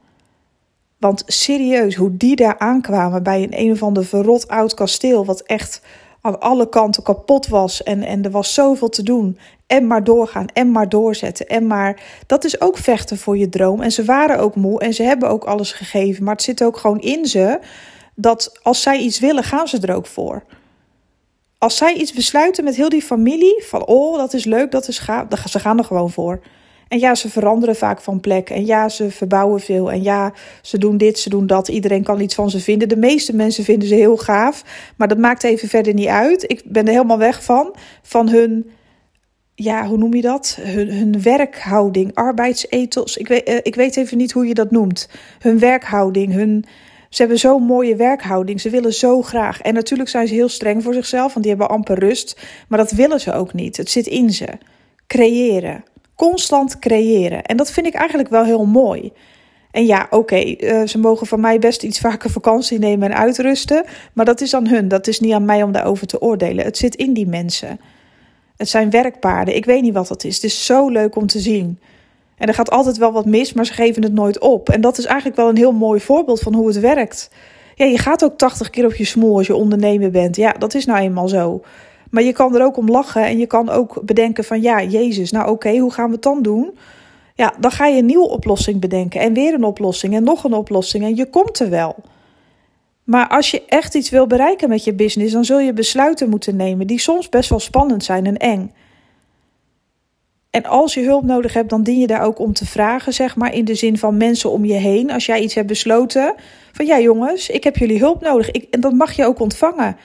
Want 0.99 1.23
serieus, 1.25 1.95
hoe 1.95 2.17
die 2.17 2.35
daar 2.35 2.57
aankwamen 2.57 3.23
bij 3.23 3.43
een 3.43 3.59
een 3.59 3.71
of 3.71 3.83
ander 3.83 4.05
verrot 4.05 4.47
oud 4.47 4.73
kasteel, 4.73 5.25
wat 5.25 5.41
echt 5.41 5.81
aan 6.21 6.39
alle 6.39 6.69
kanten 6.69 7.03
kapot 7.03 7.47
was 7.47 7.83
en, 7.83 8.03
en 8.03 8.23
er 8.23 8.31
was 8.31 8.53
zoveel 8.53 8.89
te 8.89 9.03
doen. 9.03 9.37
En 9.67 9.87
maar 9.87 10.03
doorgaan 10.03 10.47
en 10.53 10.71
maar 10.71 10.89
doorzetten. 10.89 11.47
En 11.47 11.67
maar 11.67 12.01
dat 12.25 12.43
is 12.43 12.61
ook 12.61 12.77
vechten 12.77 13.17
voor 13.17 13.37
je 13.37 13.49
droom. 13.49 13.81
En 13.81 13.91
ze 13.91 14.05
waren 14.05 14.39
ook 14.39 14.55
moe 14.55 14.79
en 14.79 14.93
ze 14.93 15.03
hebben 15.03 15.29
ook 15.29 15.43
alles 15.43 15.71
gegeven. 15.71 16.23
Maar 16.23 16.33
het 16.33 16.43
zit 16.43 16.63
ook 16.63 16.77
gewoon 16.77 17.01
in 17.01 17.25
ze 17.25 17.59
dat 18.15 18.59
als 18.63 18.81
zij 18.81 18.97
iets 18.97 19.19
willen, 19.19 19.43
gaan 19.43 19.67
ze 19.67 19.79
er 19.79 19.95
ook 19.95 20.05
voor. 20.05 20.43
Als 21.57 21.77
zij 21.77 21.93
iets 21.93 22.13
besluiten 22.13 22.63
met 22.63 22.75
heel 22.75 22.89
die 22.89 23.01
familie, 23.01 23.63
van 23.67 23.85
oh, 23.85 24.17
dat 24.17 24.33
is 24.33 24.45
leuk, 24.45 24.71
dat 24.71 24.87
is 24.87 24.99
gaaf, 24.99 25.25
ze 25.49 25.59
gaan 25.59 25.77
er 25.77 25.83
gewoon 25.83 26.11
voor. 26.11 26.41
En 26.89 26.99
ja, 26.99 27.15
ze 27.15 27.29
veranderen 27.29 27.75
vaak 27.75 28.01
van 28.01 28.19
plek. 28.19 28.49
En 28.49 28.65
ja, 28.65 28.89
ze 28.89 29.11
verbouwen 29.11 29.59
veel. 29.59 29.91
En 29.91 30.03
ja, 30.03 30.33
ze 30.61 30.77
doen 30.77 30.97
dit, 30.97 31.19
ze 31.19 31.29
doen 31.29 31.47
dat. 31.47 31.67
Iedereen 31.67 32.03
kan 32.03 32.19
iets 32.19 32.35
van 32.35 32.49
ze 32.49 32.59
vinden. 32.59 32.89
De 32.89 32.97
meeste 32.97 33.35
mensen 33.35 33.63
vinden 33.63 33.87
ze 33.87 33.95
heel 33.95 34.17
gaaf. 34.17 34.63
Maar 34.95 35.07
dat 35.07 35.17
maakt 35.17 35.43
even 35.43 35.67
verder 35.67 35.93
niet 35.93 36.07
uit. 36.07 36.43
Ik 36.51 36.61
ben 36.65 36.85
er 36.85 36.91
helemaal 36.91 37.17
weg 37.17 37.43
van. 37.43 37.75
Van 38.01 38.29
hun 38.29 38.69
ja, 39.61 39.87
hoe 39.87 39.97
noem 39.97 40.13
je 40.13 40.21
dat? 40.21 40.57
Hun, 40.61 40.91
hun 40.91 41.21
werkhouding, 41.21 42.15
arbeidsethos. 42.15 43.17
Ik 43.17 43.27
weet, 43.27 43.49
uh, 43.49 43.55
ik 43.61 43.75
weet 43.75 43.97
even 43.97 44.17
niet 44.17 44.31
hoe 44.31 44.47
je 44.47 44.53
dat 44.53 44.71
noemt. 44.71 45.09
Hun 45.39 45.59
werkhouding, 45.59 46.33
hun. 46.33 46.65
Ze 47.09 47.21
hebben 47.21 47.39
zo'n 47.39 47.63
mooie 47.63 47.95
werkhouding. 47.95 48.61
Ze 48.61 48.69
willen 48.69 48.93
zo 48.93 49.21
graag. 49.21 49.61
En 49.61 49.73
natuurlijk 49.73 50.09
zijn 50.09 50.27
ze 50.27 50.33
heel 50.33 50.49
streng 50.49 50.83
voor 50.83 50.93
zichzelf, 50.93 51.33
want 51.33 51.45
die 51.45 51.55
hebben 51.55 51.75
amper 51.75 51.99
rust. 51.99 52.41
Maar 52.67 52.79
dat 52.79 52.91
willen 52.91 53.19
ze 53.19 53.33
ook 53.33 53.53
niet. 53.53 53.77
Het 53.77 53.89
zit 53.89 54.07
in 54.07 54.31
ze. 54.31 54.47
Creëren. 55.07 55.83
Constant 56.19 56.79
creëren. 56.79 57.43
En 57.43 57.57
dat 57.57 57.71
vind 57.71 57.85
ik 57.87 57.93
eigenlijk 57.93 58.29
wel 58.29 58.43
heel 58.43 58.65
mooi. 58.65 59.11
En 59.71 59.85
ja, 59.85 60.07
oké, 60.09 60.55
uh, 60.57 60.87
ze 60.87 60.99
mogen 60.99 61.27
van 61.27 61.39
mij 61.39 61.59
best 61.59 61.83
iets 61.83 61.99
vaker 61.99 62.29
vakantie 62.29 62.79
nemen 62.79 63.11
en 63.11 63.17
uitrusten. 63.17 63.85
Maar 64.13 64.25
dat 64.25 64.41
is 64.41 64.53
aan 64.53 64.67
hun. 64.67 64.87
Dat 64.87 65.07
is 65.07 65.19
niet 65.19 65.33
aan 65.33 65.45
mij 65.45 65.63
om 65.63 65.71
daarover 65.71 66.07
te 66.07 66.21
oordelen. 66.21 66.65
Het 66.65 66.77
zit 66.77 66.95
in 66.95 67.13
die 67.13 67.27
mensen. 67.27 67.79
Het 68.57 68.69
zijn 68.69 68.89
werkpaarden. 68.89 69.55
Ik 69.55 69.65
weet 69.65 69.81
niet 69.81 69.93
wat 69.93 70.07
dat 70.07 70.23
is. 70.23 70.35
Het 70.35 70.43
is 70.43 70.65
zo 70.65 70.89
leuk 70.89 71.15
om 71.15 71.27
te 71.27 71.39
zien. 71.39 71.79
En 72.37 72.47
er 72.47 72.53
gaat 72.53 72.71
altijd 72.71 72.97
wel 72.97 73.11
wat 73.11 73.25
mis, 73.25 73.53
maar 73.53 73.65
ze 73.65 73.73
geven 73.73 74.03
het 74.03 74.13
nooit 74.13 74.39
op. 74.39 74.69
En 74.69 74.81
dat 74.81 74.97
is 74.97 75.05
eigenlijk 75.05 75.37
wel 75.37 75.49
een 75.49 75.57
heel 75.57 75.73
mooi 75.73 75.99
voorbeeld 75.99 76.39
van 76.39 76.53
hoe 76.53 76.67
het 76.67 76.79
werkt. 76.79 77.29
Ja, 77.75 77.85
je 77.85 77.97
gaat 77.97 78.23
ook 78.23 78.37
80 78.37 78.69
keer 78.69 78.85
op 78.85 78.95
je 78.95 79.05
smoel 79.05 79.37
als 79.37 79.47
je 79.47 79.55
ondernemer 79.55 80.11
bent. 80.11 80.35
Ja, 80.35 80.51
dat 80.51 80.73
is 80.73 80.85
nou 80.85 80.99
eenmaal 80.99 81.27
zo. 81.27 81.61
Maar 82.09 82.23
je 82.23 82.33
kan 82.33 82.55
er 82.55 82.63
ook 82.63 82.77
om 82.77 82.89
lachen 82.89 83.25
en 83.25 83.37
je 83.37 83.45
kan 83.45 83.69
ook 83.69 84.01
bedenken 84.05 84.43
van 84.43 84.61
ja, 84.61 84.83
Jezus, 84.83 85.31
nou 85.31 85.49
oké, 85.49 85.77
hoe 85.77 85.91
gaan 85.91 86.07
we 86.07 86.13
het 86.13 86.23
dan 86.23 86.41
doen? 86.41 86.77
Ja, 87.35 87.53
dan 87.59 87.71
ga 87.71 87.85
je 87.85 87.99
een 87.99 88.05
nieuwe 88.05 88.29
oplossing 88.29 88.79
bedenken 88.79 89.21
en 89.21 89.33
weer 89.33 89.53
een 89.53 89.63
oplossing 89.63 90.15
en 90.15 90.23
nog 90.23 90.43
een 90.43 90.53
oplossing 90.53 91.03
en 91.03 91.15
je 91.15 91.25
komt 91.25 91.59
er 91.59 91.69
wel. 91.69 91.95
Maar 93.03 93.27
als 93.27 93.51
je 93.51 93.65
echt 93.65 93.95
iets 93.95 94.09
wil 94.09 94.27
bereiken 94.27 94.69
met 94.69 94.83
je 94.83 94.93
business, 94.93 95.33
dan 95.33 95.45
zul 95.45 95.59
je 95.59 95.73
besluiten 95.73 96.29
moeten 96.29 96.55
nemen 96.55 96.87
die 96.87 96.99
soms 96.99 97.29
best 97.29 97.49
wel 97.49 97.59
spannend 97.59 98.03
zijn 98.03 98.25
en 98.25 98.37
eng. 98.37 98.71
En 100.49 100.65
als 100.65 100.93
je 100.93 101.03
hulp 101.03 101.23
nodig 101.23 101.53
hebt, 101.53 101.69
dan 101.69 101.83
dien 101.83 101.99
je 101.99 102.07
daar 102.07 102.21
ook 102.21 102.39
om 102.39 102.53
te 102.53 102.65
vragen, 102.65 103.13
zeg 103.13 103.35
maar, 103.35 103.53
in 103.53 103.65
de 103.65 103.75
zin 103.75 103.97
van 103.97 104.17
mensen 104.17 104.51
om 104.51 104.65
je 104.65 104.73
heen. 104.73 105.11
Als 105.11 105.25
jij 105.25 105.41
iets 105.41 105.53
hebt 105.53 105.67
besloten, 105.67 106.35
van 106.71 106.85
ja 106.85 106.99
jongens, 106.99 107.49
ik 107.49 107.63
heb 107.63 107.77
jullie 107.77 107.99
hulp 107.99 108.21
nodig. 108.21 108.51
Ik, 108.51 108.67
en 108.71 108.81
dat 108.81 108.93
mag 108.93 109.11
je 109.11 109.25
ook 109.25 109.39
ontvangen. 109.39 109.97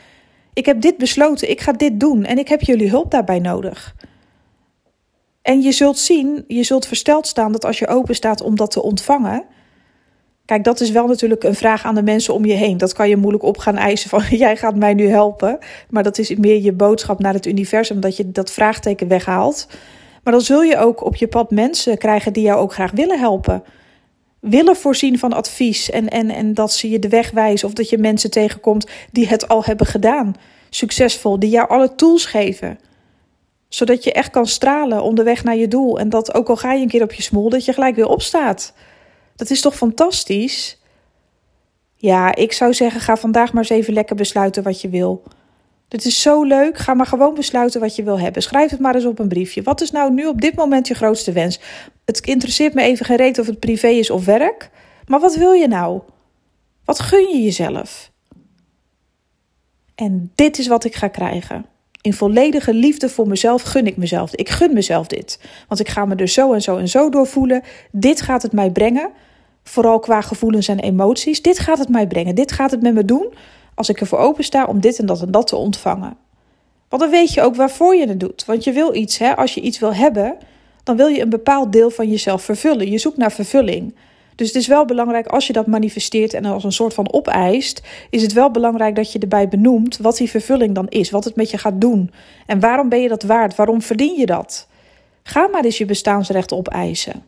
Ik 0.54 0.66
heb 0.66 0.80
dit 0.80 0.96
besloten, 0.96 1.50
ik 1.50 1.60
ga 1.60 1.72
dit 1.72 2.00
doen 2.00 2.24
en 2.24 2.38
ik 2.38 2.48
heb 2.48 2.60
jullie 2.60 2.90
hulp 2.90 3.10
daarbij 3.10 3.38
nodig. 3.38 3.94
En 5.42 5.62
je 5.62 5.72
zult 5.72 5.98
zien, 5.98 6.44
je 6.46 6.62
zult 6.62 6.86
versteld 6.86 7.26
staan 7.26 7.52
dat 7.52 7.64
als 7.64 7.78
je 7.78 7.86
open 7.86 8.14
staat 8.14 8.40
om 8.40 8.56
dat 8.56 8.70
te 8.70 8.82
ontvangen. 8.82 9.44
Kijk, 10.44 10.64
dat 10.64 10.80
is 10.80 10.90
wel 10.90 11.06
natuurlijk 11.06 11.44
een 11.44 11.54
vraag 11.54 11.84
aan 11.84 11.94
de 11.94 12.02
mensen 12.02 12.34
om 12.34 12.44
je 12.44 12.52
heen. 12.52 12.78
Dat 12.78 12.92
kan 12.92 13.08
je 13.08 13.16
moeilijk 13.16 13.44
op 13.44 13.58
gaan 13.58 13.76
eisen 13.76 14.10
van 14.10 14.22
jij 14.44 14.56
gaat 14.56 14.76
mij 14.76 14.94
nu 14.94 15.08
helpen. 15.08 15.58
Maar 15.90 16.02
dat 16.02 16.18
is 16.18 16.34
meer 16.34 16.62
je 16.62 16.72
boodschap 16.72 17.18
naar 17.18 17.34
het 17.34 17.46
universum, 17.46 18.00
dat 18.00 18.16
je 18.16 18.30
dat 18.30 18.50
vraagteken 18.50 19.08
weghaalt. 19.08 19.66
Maar 20.22 20.32
dan 20.32 20.42
zul 20.42 20.62
je 20.62 20.78
ook 20.78 21.04
op 21.04 21.16
je 21.16 21.28
pad 21.28 21.50
mensen 21.50 21.98
krijgen 21.98 22.32
die 22.32 22.42
jou 22.42 22.60
ook 22.60 22.72
graag 22.72 22.90
willen 22.90 23.18
helpen. 23.18 23.62
Willen 24.44 24.76
voorzien 24.76 25.18
van 25.18 25.32
advies 25.32 25.90
en, 25.90 26.08
en, 26.08 26.30
en 26.30 26.54
dat 26.54 26.72
ze 26.72 26.90
je 26.90 26.98
de 26.98 27.08
weg 27.08 27.30
wijzen. 27.30 27.68
Of 27.68 27.74
dat 27.74 27.88
je 27.88 27.98
mensen 27.98 28.30
tegenkomt 28.30 28.90
die 29.12 29.28
het 29.28 29.48
al 29.48 29.64
hebben 29.64 29.86
gedaan. 29.86 30.34
Succesvol, 30.70 31.38
die 31.38 31.50
jou 31.50 31.68
alle 31.68 31.94
tools 31.94 32.24
geven 32.24 32.78
zodat 33.74 34.04
je 34.04 34.12
echt 34.12 34.30
kan 34.30 34.46
stralen 34.46 35.02
onderweg 35.02 35.44
naar 35.44 35.56
je 35.56 35.68
doel. 35.68 35.98
En 35.98 36.08
dat 36.08 36.34
ook 36.34 36.48
al 36.48 36.56
ga 36.56 36.72
je 36.72 36.82
een 36.82 36.88
keer 36.88 37.02
op 37.02 37.12
je 37.12 37.22
smoel, 37.22 37.48
dat 37.48 37.64
je 37.64 37.72
gelijk 37.72 37.96
weer 37.96 38.08
opstaat. 38.08 38.72
Dat 39.36 39.50
is 39.50 39.60
toch 39.60 39.76
fantastisch? 39.76 40.80
Ja, 41.96 42.34
ik 42.34 42.52
zou 42.52 42.74
zeggen, 42.74 43.00
ga 43.00 43.16
vandaag 43.16 43.52
maar 43.52 43.62
eens 43.62 43.72
even 43.72 43.92
lekker 43.92 44.16
besluiten 44.16 44.62
wat 44.62 44.80
je 44.80 44.88
wil. 44.88 45.22
Dit 45.88 46.04
is 46.04 46.22
zo 46.22 46.42
leuk. 46.42 46.78
Ga 46.78 46.94
maar 46.94 47.06
gewoon 47.06 47.34
besluiten 47.34 47.80
wat 47.80 47.96
je 47.96 48.02
wil 48.02 48.20
hebben. 48.20 48.42
Schrijf 48.42 48.70
het 48.70 48.80
maar 48.80 48.94
eens 48.94 49.04
op 49.04 49.18
een 49.18 49.28
briefje. 49.28 49.62
Wat 49.62 49.80
is 49.80 49.90
nou 49.90 50.12
nu 50.12 50.26
op 50.26 50.40
dit 50.40 50.54
moment 50.54 50.88
je 50.88 50.94
grootste 50.94 51.32
wens? 51.32 51.60
Het 52.04 52.20
interesseert 52.20 52.74
me 52.74 52.82
even 52.82 53.06
geen 53.06 53.38
of 53.38 53.46
het 53.46 53.58
privé 53.58 53.88
is 53.88 54.10
of 54.10 54.24
werk. 54.24 54.70
Maar 55.06 55.20
wat 55.20 55.36
wil 55.36 55.52
je 55.52 55.68
nou? 55.68 56.00
Wat 56.84 57.00
gun 57.00 57.28
je 57.28 57.42
jezelf? 57.42 58.12
En 59.94 60.32
dit 60.34 60.58
is 60.58 60.66
wat 60.66 60.84
ik 60.84 60.94
ga 60.94 61.08
krijgen. 61.08 61.66
In 62.00 62.12
volledige 62.12 62.74
liefde 62.74 63.08
voor 63.08 63.28
mezelf 63.28 63.62
gun 63.62 63.86
ik 63.86 63.96
mezelf. 63.96 64.34
Ik 64.34 64.48
gun 64.48 64.72
mezelf 64.72 65.06
dit. 65.06 65.40
Want 65.68 65.80
ik 65.80 65.88
ga 65.88 66.04
me 66.04 66.14
er 66.14 66.28
zo 66.28 66.52
en 66.52 66.62
zo 66.62 66.76
en 66.76 66.88
zo 66.88 67.08
door 67.10 67.26
voelen. 67.26 67.62
Dit 67.90 68.20
gaat 68.20 68.42
het 68.42 68.52
mij 68.52 68.70
brengen. 68.70 69.10
Vooral 69.62 69.98
qua 69.98 70.20
gevoelens 70.20 70.68
en 70.68 70.80
emoties. 70.80 71.42
Dit 71.42 71.58
gaat 71.58 71.78
het 71.78 71.88
mij 71.88 72.06
brengen. 72.06 72.34
Dit 72.34 72.52
gaat 72.52 72.70
het 72.70 72.82
met 72.82 72.94
me 72.94 73.04
doen. 73.04 73.34
Als 73.74 73.88
ik 73.88 74.00
ervoor 74.00 74.18
open 74.18 74.44
sta 74.44 74.64
om 74.64 74.80
dit 74.80 74.98
en 74.98 75.06
dat 75.06 75.22
en 75.22 75.30
dat 75.30 75.46
te 75.46 75.56
ontvangen. 75.56 76.16
Want 76.88 77.02
dan 77.02 77.10
weet 77.10 77.34
je 77.34 77.42
ook 77.42 77.56
waarvoor 77.56 77.94
je 77.94 78.08
het 78.08 78.20
doet. 78.20 78.44
Want 78.44 78.64
je 78.64 78.72
wil 78.72 78.94
iets, 78.94 79.18
hè? 79.18 79.36
als 79.36 79.54
je 79.54 79.60
iets 79.60 79.78
wil 79.78 79.94
hebben, 79.94 80.36
dan 80.82 80.96
wil 80.96 81.06
je 81.06 81.20
een 81.20 81.28
bepaald 81.28 81.72
deel 81.72 81.90
van 81.90 82.08
jezelf 82.08 82.42
vervullen. 82.42 82.90
Je 82.90 82.98
zoekt 82.98 83.16
naar 83.16 83.32
vervulling. 83.32 83.94
Dus 84.34 84.46
het 84.46 84.56
is 84.56 84.66
wel 84.66 84.84
belangrijk 84.84 85.26
als 85.26 85.46
je 85.46 85.52
dat 85.52 85.66
manifesteert 85.66 86.34
en 86.34 86.44
als 86.44 86.64
een 86.64 86.72
soort 86.72 86.94
van 86.94 87.12
opeist, 87.12 87.82
is 88.10 88.22
het 88.22 88.32
wel 88.32 88.50
belangrijk 88.50 88.96
dat 88.96 89.12
je 89.12 89.18
erbij 89.18 89.48
benoemt 89.48 89.96
wat 89.96 90.16
die 90.16 90.30
vervulling 90.30 90.74
dan 90.74 90.88
is, 90.88 91.10
wat 91.10 91.24
het 91.24 91.36
met 91.36 91.50
je 91.50 91.58
gaat 91.58 91.80
doen. 91.80 92.10
En 92.46 92.60
waarom 92.60 92.88
ben 92.88 93.00
je 93.00 93.08
dat 93.08 93.22
waard? 93.22 93.54
Waarom 93.54 93.82
verdien 93.82 94.18
je 94.18 94.26
dat? 94.26 94.68
Ga 95.22 95.48
maar 95.48 95.64
eens 95.64 95.78
je 95.78 95.84
bestaansrecht 95.84 96.52
opeisen. 96.52 97.22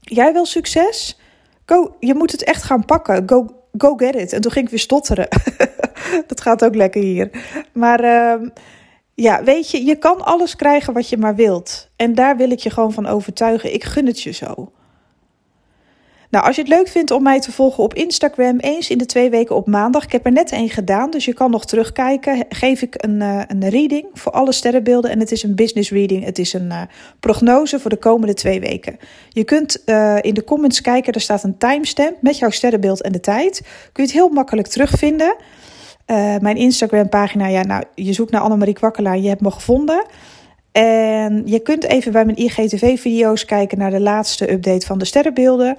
Jij 0.00 0.32
wil 0.32 0.46
succes? 0.46 1.18
Go, 1.66 1.96
je 2.00 2.14
moet 2.14 2.32
het 2.32 2.44
echt 2.44 2.62
gaan 2.62 2.84
pakken. 2.84 3.22
Go, 3.28 3.46
go 3.76 3.94
get 3.96 4.14
it. 4.14 4.32
En 4.32 4.40
toen 4.40 4.52
ging 4.52 4.64
ik 4.64 4.70
weer 4.70 4.80
stotteren. 4.80 5.28
dat 6.26 6.40
gaat 6.40 6.64
ook 6.64 6.74
lekker 6.74 7.02
hier. 7.02 7.30
Maar 7.72 8.04
uh, 8.04 8.48
ja, 9.14 9.44
weet 9.44 9.70
je, 9.70 9.84
je 9.84 9.96
kan 9.96 10.24
alles 10.24 10.56
krijgen 10.56 10.92
wat 10.92 11.08
je 11.08 11.16
maar 11.16 11.34
wilt. 11.34 11.90
En 11.96 12.14
daar 12.14 12.36
wil 12.36 12.50
ik 12.50 12.58
je 12.58 12.70
gewoon 12.70 12.92
van 12.92 13.06
overtuigen. 13.06 13.74
Ik 13.74 13.84
gun 13.84 14.06
het 14.06 14.22
je 14.22 14.30
zo. 14.30 14.72
Nou, 16.34 16.46
als 16.46 16.56
je 16.56 16.62
het 16.62 16.70
leuk 16.70 16.88
vindt 16.88 17.10
om 17.10 17.22
mij 17.22 17.40
te 17.40 17.52
volgen 17.52 17.82
op 17.82 17.94
Instagram, 17.94 18.58
eens 18.58 18.90
in 18.90 18.98
de 18.98 19.06
twee 19.06 19.30
weken 19.30 19.56
op 19.56 19.66
maandag. 19.66 20.04
Ik 20.04 20.12
heb 20.12 20.26
er 20.26 20.32
net 20.32 20.52
één 20.52 20.68
gedaan, 20.68 21.10
dus 21.10 21.24
je 21.24 21.34
kan 21.34 21.50
nog 21.50 21.64
terugkijken. 21.64 22.44
Geef 22.48 22.82
ik 22.82 22.94
een, 22.96 23.20
uh, 23.20 23.42
een 23.46 23.68
reading 23.68 24.06
voor 24.12 24.32
alle 24.32 24.52
sterrenbeelden. 24.52 25.10
En 25.10 25.20
het 25.20 25.32
is 25.32 25.42
een 25.42 25.54
business 25.54 25.90
reading. 25.90 26.24
Het 26.24 26.38
is 26.38 26.52
een 26.52 26.66
uh, 26.66 26.80
prognose 27.20 27.80
voor 27.80 27.90
de 27.90 27.96
komende 27.96 28.34
twee 28.34 28.60
weken. 28.60 28.98
Je 29.28 29.44
kunt 29.44 29.82
uh, 29.86 30.16
in 30.20 30.34
de 30.34 30.44
comments 30.44 30.80
kijken, 30.80 31.12
er 31.12 31.20
staat 31.20 31.42
een 31.42 31.58
timestamp 31.58 32.16
met 32.20 32.38
jouw 32.38 32.50
sterrenbeeld 32.50 33.02
en 33.02 33.12
de 33.12 33.20
tijd. 33.20 33.60
Kun 33.92 34.04
je 34.04 34.10
het 34.10 34.12
heel 34.12 34.28
makkelijk 34.28 34.68
terugvinden. 34.68 35.36
mijn 36.40 36.56
Instagram 36.56 37.08
pagina, 37.08 37.46
ja, 37.46 37.62
nou, 37.62 37.84
je 37.94 38.12
zoekt 38.12 38.30
naar 38.30 38.40
Annemarie 38.40 38.74
Kwakkelaar, 38.74 39.18
je 39.18 39.28
hebt 39.28 39.40
me 39.40 39.50
gevonden. 39.50 40.06
En 40.72 41.42
je 41.44 41.60
kunt 41.60 41.84
even 41.84 42.12
bij 42.12 42.24
mijn 42.24 42.36
IGTV-video's 42.36 43.44
kijken 43.44 43.78
naar 43.78 43.90
de 43.90 44.00
laatste 44.00 44.52
update 44.52 44.86
van 44.86 44.98
de 44.98 45.04
sterrenbeelden. 45.04 45.76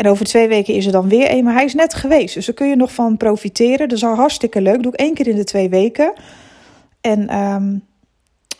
En 0.00 0.06
over 0.06 0.24
twee 0.24 0.48
weken 0.48 0.74
is 0.74 0.86
er 0.86 0.92
dan 0.92 1.08
weer 1.08 1.30
een, 1.30 1.44
maar 1.44 1.54
hij 1.54 1.64
is 1.64 1.74
net 1.74 1.94
geweest. 1.94 2.34
Dus 2.34 2.46
daar 2.46 2.54
kun 2.54 2.68
je 2.68 2.76
nog 2.76 2.92
van 2.92 3.16
profiteren. 3.16 3.88
Dat 3.88 3.96
is 3.96 4.04
al 4.04 4.14
hartstikke 4.14 4.60
leuk. 4.60 4.82
Doe 4.82 4.92
ik 4.92 4.98
één 4.98 5.14
keer 5.14 5.26
in 5.26 5.36
de 5.36 5.44
twee 5.44 5.68
weken. 5.68 6.12
En 7.00 7.38
um, 7.38 7.84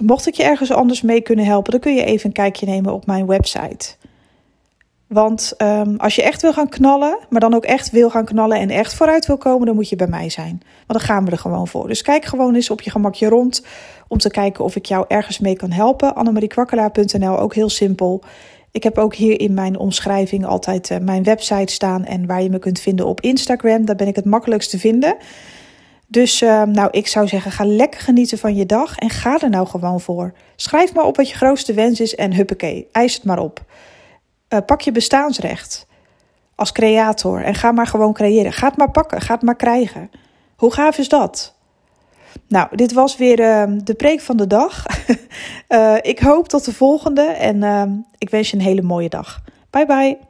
mocht 0.04 0.26
ik 0.26 0.34
je 0.34 0.42
ergens 0.42 0.72
anders 0.72 1.02
mee 1.02 1.20
kunnen 1.20 1.44
helpen, 1.44 1.70
dan 1.70 1.80
kun 1.80 1.94
je 1.94 2.04
even 2.04 2.26
een 2.26 2.32
kijkje 2.32 2.66
nemen 2.66 2.92
op 2.92 3.06
mijn 3.06 3.26
website. 3.26 3.94
Want 5.06 5.54
um, 5.58 5.96
als 5.96 6.14
je 6.14 6.22
echt 6.22 6.42
wil 6.42 6.52
gaan 6.52 6.68
knallen, 6.68 7.18
maar 7.28 7.40
dan 7.40 7.54
ook 7.54 7.64
echt 7.64 7.90
wil 7.90 8.10
gaan 8.10 8.24
knallen 8.24 8.58
en 8.58 8.70
echt 8.70 8.94
vooruit 8.94 9.26
wil 9.26 9.38
komen, 9.38 9.66
dan 9.66 9.74
moet 9.74 9.88
je 9.88 9.96
bij 9.96 10.06
mij 10.06 10.30
zijn. 10.30 10.62
Want 10.86 10.98
dan 10.98 11.08
gaan 11.08 11.24
we 11.24 11.30
er 11.30 11.38
gewoon 11.38 11.68
voor. 11.68 11.88
Dus 11.88 12.02
kijk 12.02 12.24
gewoon 12.24 12.54
eens 12.54 12.70
op 12.70 12.80
je 12.80 12.90
gemakje 12.90 13.28
rond 13.28 13.64
om 14.08 14.18
te 14.18 14.30
kijken 14.30 14.64
of 14.64 14.76
ik 14.76 14.86
jou 14.86 15.04
ergens 15.08 15.38
mee 15.38 15.56
kan 15.56 15.70
helpen. 15.70 16.14
Annemariekwakkelaar.nl, 16.14 17.38
ook 17.38 17.54
heel 17.54 17.68
simpel. 17.68 18.22
Ik 18.72 18.82
heb 18.82 18.98
ook 18.98 19.14
hier 19.14 19.40
in 19.40 19.54
mijn 19.54 19.78
omschrijving 19.78 20.46
altijd 20.46 20.90
uh, 20.90 20.98
mijn 20.98 21.22
website 21.22 21.72
staan 21.72 22.04
en 22.04 22.26
waar 22.26 22.42
je 22.42 22.50
me 22.50 22.58
kunt 22.58 22.80
vinden 22.80 23.06
op 23.06 23.20
Instagram. 23.20 23.84
Daar 23.84 23.96
ben 23.96 24.08
ik 24.08 24.16
het 24.16 24.24
makkelijkst 24.24 24.70
te 24.70 24.78
vinden. 24.78 25.16
Dus 26.06 26.42
uh, 26.42 26.62
nou, 26.62 26.88
ik 26.90 27.06
zou 27.06 27.28
zeggen, 27.28 27.52
ga 27.52 27.64
lekker 27.64 28.00
genieten 28.00 28.38
van 28.38 28.54
je 28.54 28.66
dag 28.66 28.96
en 28.96 29.10
ga 29.10 29.38
er 29.40 29.50
nou 29.50 29.66
gewoon 29.66 30.00
voor. 30.00 30.32
Schrijf 30.56 30.94
maar 30.94 31.04
op 31.04 31.16
wat 31.16 31.28
je 31.28 31.36
grootste 31.36 31.72
wens 31.72 32.00
is 32.00 32.14
en 32.14 32.34
huppakee, 32.34 32.88
eis 32.92 33.14
het 33.14 33.24
maar 33.24 33.38
op. 33.38 33.64
Uh, 34.48 34.58
pak 34.66 34.80
je 34.80 34.92
bestaansrecht 34.92 35.86
als 36.54 36.72
creator 36.72 37.44
en 37.44 37.54
ga 37.54 37.72
maar 37.72 37.86
gewoon 37.86 38.12
creëren. 38.12 38.52
Ga 38.52 38.68
het 38.68 38.76
maar 38.76 38.90
pakken, 38.90 39.20
ga 39.20 39.34
het 39.34 39.42
maar 39.42 39.56
krijgen. 39.56 40.10
Hoe 40.56 40.72
gaaf 40.72 40.98
is 40.98 41.08
dat? 41.08 41.54
Nou, 42.48 42.76
dit 42.76 42.92
was 42.92 43.16
weer 43.16 43.40
uh, 43.40 43.78
de 43.84 43.94
preek 43.94 44.20
van 44.20 44.36
de 44.36 44.46
dag. 44.46 44.84
uh, 45.68 45.96
ik 46.12 46.18
hoop 46.18 46.48
tot 46.48 46.64
de 46.64 46.74
volgende 46.74 47.22
en 47.22 47.56
uh, 47.56 47.82
ik 48.18 48.30
wens 48.30 48.50
je 48.50 48.56
een 48.56 48.62
hele 48.62 48.82
mooie 48.82 49.08
dag. 49.08 49.40
Bye 49.70 49.86
bye. 49.86 50.29